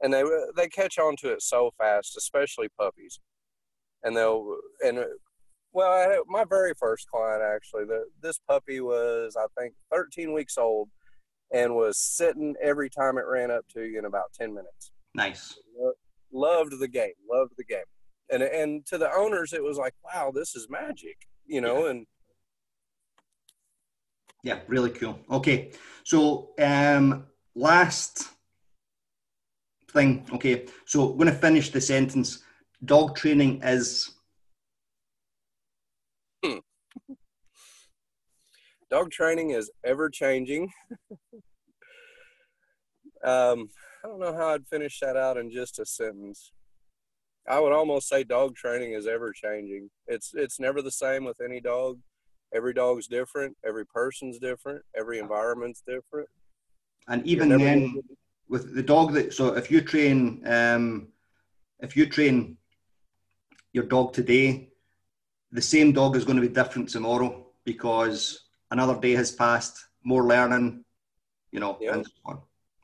And 0.00 0.12
they 0.12 0.22
they 0.56 0.68
catch 0.68 0.98
on 0.98 1.16
to 1.16 1.32
it 1.32 1.42
so 1.42 1.72
fast, 1.78 2.16
especially 2.16 2.68
puppies. 2.78 3.20
And 4.02 4.16
they'll 4.16 4.56
and 4.84 5.04
well, 5.72 5.90
I, 5.90 6.18
my 6.26 6.44
very 6.48 6.72
first 6.78 7.08
client 7.08 7.42
actually, 7.42 7.84
the 7.84 8.04
this 8.22 8.38
puppy 8.48 8.80
was 8.80 9.36
I 9.36 9.46
think 9.60 9.74
13 9.92 10.32
weeks 10.32 10.56
old, 10.56 10.88
and 11.52 11.74
was 11.74 11.98
sitting 11.98 12.54
every 12.62 12.90
time 12.90 13.18
it 13.18 13.24
ran 13.26 13.50
up 13.50 13.64
to 13.74 13.82
you 13.82 13.98
in 13.98 14.04
about 14.04 14.32
10 14.38 14.54
minutes. 14.54 14.92
Nice 15.14 15.56
loved 16.32 16.78
the 16.78 16.88
game, 16.88 17.12
loved 17.30 17.52
the 17.56 17.64
game. 17.64 17.78
And 18.30 18.42
and 18.42 18.86
to 18.86 18.98
the 18.98 19.10
owners, 19.12 19.52
it 19.52 19.62
was 19.62 19.78
like, 19.78 19.94
wow, 20.04 20.32
this 20.34 20.54
is 20.54 20.68
magic, 20.68 21.16
you 21.46 21.60
know. 21.60 21.84
Yeah. 21.84 21.90
And 21.90 22.06
yeah, 24.44 24.58
really 24.66 24.90
cool. 24.90 25.18
Okay, 25.30 25.72
so 26.04 26.50
um, 26.58 27.26
last 27.54 28.28
thing. 29.90 30.26
Okay, 30.32 30.66
so 30.86 31.10
I'm 31.10 31.16
going 31.16 31.28
to 31.28 31.34
finish 31.34 31.70
the 31.70 31.80
sentence. 31.80 32.42
Dog 32.84 33.16
training 33.16 33.62
is. 33.62 34.10
Hmm. 36.44 36.58
Dog 38.90 39.10
training 39.10 39.50
is 39.50 39.70
ever 39.84 40.08
changing. 40.08 40.70
um, 43.24 43.68
I 44.04 44.08
don't 44.08 44.20
know 44.20 44.34
how 44.34 44.54
I'd 44.54 44.66
finish 44.68 45.00
that 45.00 45.16
out 45.16 45.36
in 45.36 45.50
just 45.50 45.78
a 45.78 45.86
sentence. 45.86 46.52
I 47.48 47.60
would 47.60 47.72
almost 47.72 48.08
say 48.08 48.24
dog 48.24 48.54
training 48.56 48.92
is 48.92 49.06
ever 49.06 49.32
changing. 49.32 49.88
It's 50.06 50.32
it's 50.34 50.60
never 50.60 50.82
the 50.82 50.90
same 50.90 51.24
with 51.24 51.40
any 51.42 51.60
dog. 51.60 51.98
Every 52.54 52.74
dog's 52.74 53.06
different. 53.06 53.56
Every 53.66 53.86
person's 53.86 54.38
different. 54.38 54.82
Every 54.96 55.18
environment's 55.18 55.82
different. 55.86 56.28
And 57.08 57.26
even 57.26 57.48
then, 57.48 58.00
with 58.48 58.74
the 58.74 58.82
dog 58.82 59.12
that 59.14 59.34
so 59.34 59.54
if 59.54 59.70
you 59.70 59.80
train 59.80 60.42
um, 60.46 61.08
if 61.80 61.96
you 61.96 62.06
train 62.06 62.56
your 63.72 63.84
dog 63.84 64.12
today, 64.12 64.70
the 65.52 65.62
same 65.62 65.92
dog 65.92 66.16
is 66.16 66.24
going 66.24 66.40
to 66.40 66.46
be 66.46 66.52
different 66.52 66.88
tomorrow 66.88 67.46
because 67.64 68.48
another 68.70 68.98
day 68.98 69.12
has 69.12 69.30
passed, 69.30 69.78
more 70.04 70.24
learning, 70.24 70.84
you 71.52 71.60
know, 71.60 71.78
and 71.80 72.04
so 72.04 72.12
on. 72.24 72.40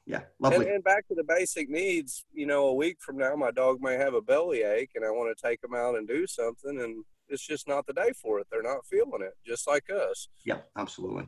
Yeah, 0.07 0.20
lovely. 0.38 0.66
And, 0.66 0.74
and, 0.77 0.85
back 0.85 1.09
to 1.09 1.14
the 1.14 1.24
basic 1.24 1.70
needs, 1.70 2.27
you 2.33 2.46
know, 2.46 2.66
a 2.66 2.74
week 2.74 2.98
from 3.00 3.16
now, 3.16 3.35
my 3.37 3.50
dog 3.50 3.79
may 3.81 3.94
have 3.94 4.12
a 4.12 4.20
belly 4.20 4.62
ache 4.62 4.90
and 4.94 5.05
I 5.05 5.11
want 5.11 5.35
to 5.37 5.48
take 5.48 5.62
them 5.62 5.74
out 5.74 5.96
and 5.96 6.07
do 6.07 6.27
something, 6.27 6.79
and 6.81 7.05
it's 7.29 7.46
just 7.46 7.66
not 7.66 7.87
the 7.87 7.94
day 7.94 8.12
for 8.20 8.38
it. 8.38 8.46
They're 8.50 8.62
not 8.62 8.85
feeling 8.85 9.22
it, 9.22 9.33
just 9.46 9.66
like 9.66 9.88
us. 9.90 10.29
Yeah, 10.44 10.59
absolutely. 10.77 11.27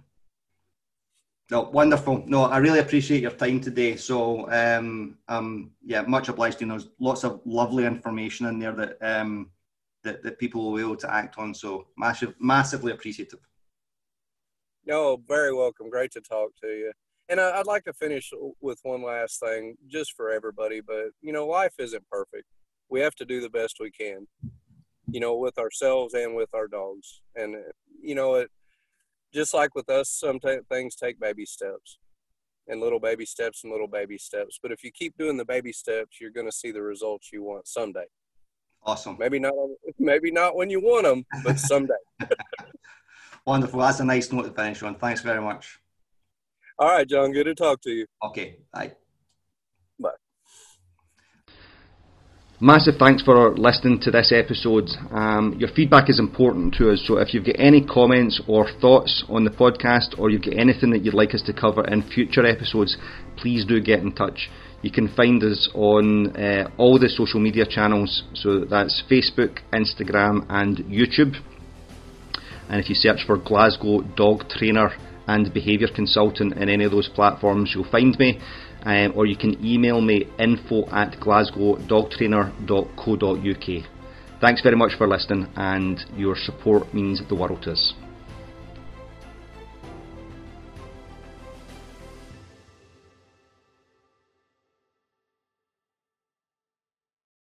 No, 1.51 1.63
wonderful. 1.63 2.25
No, 2.27 2.45
I 2.45 2.59
really 2.59 2.81
appreciate 2.81 3.23
your 3.23 3.31
time 3.31 3.61
today. 3.61 3.95
So, 3.97 4.51
um, 4.51 5.17
um, 5.29 5.71
yeah, 5.85 6.03
much 6.03 6.29
obliged. 6.29 6.61
You 6.61 6.67
know, 6.67 6.75
there's 6.75 6.91
lots 6.99 7.23
of 7.23 7.41
lovely 7.45 7.85
information 7.87 8.47
in 8.47 8.59
there 8.59 8.73
that 8.73 8.99
um, 9.01 9.51
that, 10.03 10.25
that 10.25 10.39
people 10.39 10.65
will 10.65 10.77
be 10.77 10.83
able 10.83 10.97
to 10.97 11.13
act 11.13 11.39
on. 11.39 11.55
So, 11.55 11.87
massive, 11.97 12.35
massively 12.41 12.93
appreciative. 12.93 13.39
No, 14.85 15.23
very 15.29 15.55
welcome. 15.55 15.89
Great 15.89 16.11
to 16.13 16.21
talk 16.21 16.51
to 16.63 16.69
you. 16.69 16.93
And 17.29 17.41
I'd 17.41 17.67
like 17.67 17.85
to 17.85 17.93
finish 17.93 18.33
with 18.61 18.79
one 18.83 19.03
last 19.03 19.41
thing, 19.41 19.77
just 19.89 20.15
for 20.15 20.31
everybody. 20.31 20.81
But 20.81 21.11
you 21.23 21.33
know, 21.33 21.47
life 21.47 21.75
isn't 21.79 22.09
perfect. 22.11 22.47
We 22.89 23.01
have 23.01 23.15
to 23.17 23.25
do 23.25 23.41
the 23.41 23.51
best 23.51 23.77
we 23.79 23.93
can, 23.93 24.27
you 25.11 25.21
know, 25.21 25.37
with 25.37 25.59
ourselves 25.59 26.15
and 26.15 26.35
with 26.35 26.53
our 26.55 26.67
dogs. 26.67 27.21
And 27.37 27.57
you 28.01 28.17
know, 28.17 28.35
it 28.35 28.51
just 29.37 29.53
like 29.53 29.75
with 29.75 29.91
us, 29.91 30.09
some 30.11 30.41
t- 30.41 30.59
things 30.71 30.97
take 30.97 31.21
baby 31.21 31.45
steps, 31.45 31.99
and 32.69 32.81
little 32.81 32.99
baby 32.99 33.27
steps 33.27 33.63
and 33.63 33.73
little 33.73 33.87
baby 33.87 34.17
steps. 34.19 34.59
But 34.61 34.73
if 34.73 34.83
you 34.83 34.91
keep 34.91 35.17
doing 35.19 35.37
the 35.37 35.45
baby 35.45 35.73
steps, 35.73 36.21
you're 36.21 36.31
going 36.31 36.47
to 36.47 36.53
see 36.53 36.73
the 36.73 36.83
results 36.83 37.31
you 37.33 37.43
want 37.43 37.69
someday. 37.69 38.07
Awesome. 38.83 39.17
Maybe 39.19 39.39
not. 39.39 39.53
Maybe 39.99 40.31
not 40.31 40.57
when 40.57 40.71
you 40.71 40.81
want 40.81 41.05
them, 41.05 41.25
but 41.45 41.59
someday. 41.59 41.95
Wonderful. 43.47 43.81
That's 43.81 44.01
a 44.01 44.05
nice 44.05 44.33
note 44.33 44.43
to 44.43 44.53
finish 44.53 44.83
on. 44.83 44.95
Thanks 44.97 45.21
very 45.21 45.41
much. 45.41 45.79
All 46.79 46.89
right, 46.89 47.09
John. 47.09 47.33
Good 47.33 47.45
to 47.45 47.55
talk 47.55 47.81
to 47.83 47.91
you. 47.91 48.07
Okay. 48.25 48.59
Bye. 48.73 48.89
Bye. 48.89 48.95
Massive 52.59 52.95
thanks 52.99 53.23
for 53.23 53.55
listening 53.55 54.01
to 54.01 54.11
this 54.11 54.33
episode. 54.35 54.89
Um, 55.11 55.57
your 55.59 55.69
feedback 55.69 56.09
is 56.09 56.19
important 56.19 56.73
to 56.79 56.91
us, 56.91 57.05
so 57.07 57.19
if 57.19 57.35
you've 57.35 57.45
got 57.45 57.57
any 57.59 57.85
comments 57.85 58.41
or 58.49 58.67
thoughts 58.81 59.25
on 59.29 59.45
the 59.45 59.51
podcast, 59.51 60.19
or 60.19 60.31
you've 60.31 60.41
got 60.41 60.57
anything 60.57 60.89
that 60.93 61.05
you'd 61.05 61.13
like 61.13 61.35
us 61.35 61.43
to 61.43 61.53
cover 61.53 61.87
in 61.87 62.03
future 62.03 62.47
episodes, 62.47 62.97
please 63.37 63.67
do 63.67 63.79
get 63.79 63.99
in 63.99 64.11
touch. 64.11 64.49
You 64.81 64.91
can 64.91 65.15
find 65.15 65.43
us 65.43 65.69
on 65.75 66.35
uh, 66.35 66.71
all 66.79 66.99
the 66.99 67.11
social 67.11 67.41
media 67.41 67.67
channels, 67.69 68.23
so 68.33 68.61
that's 68.61 69.03
Facebook, 69.11 69.59
Instagram, 69.75 70.47
and 70.49 70.79
YouTube. 70.79 71.37
And 72.71 72.81
if 72.81 72.89
you 72.89 72.95
search 72.95 73.27
for 73.27 73.37
Glasgow 73.37 74.01
Dog 74.17 74.49
Trainer 74.49 74.93
and 75.29 75.53
behaviour 75.53 75.89
consultant 75.95 76.55
in 76.55 76.71
any 76.71 76.85
of 76.85 76.93
those 76.93 77.11
platforms, 77.15 77.73
you'll 77.75 77.91
find 77.91 78.19
me. 78.19 78.41
Um, 78.87 79.13
or 79.17 79.27
you 79.27 79.37
can 79.37 79.67
email 79.67 80.01
me 80.01 80.27
info 80.39 80.89
at 80.91 81.19
glasgowdogtrainer.co.uk. 81.19 83.85
Thanks 84.41 84.63
very 84.63 84.77
much 84.77 84.93
for 84.97 85.09
listening, 85.09 85.49
and 85.57 85.99
your 86.17 86.37
support 86.37 86.95
means 86.95 87.21
the 87.29 87.35
world 87.35 87.63
to 87.63 87.73
us. 87.73 87.95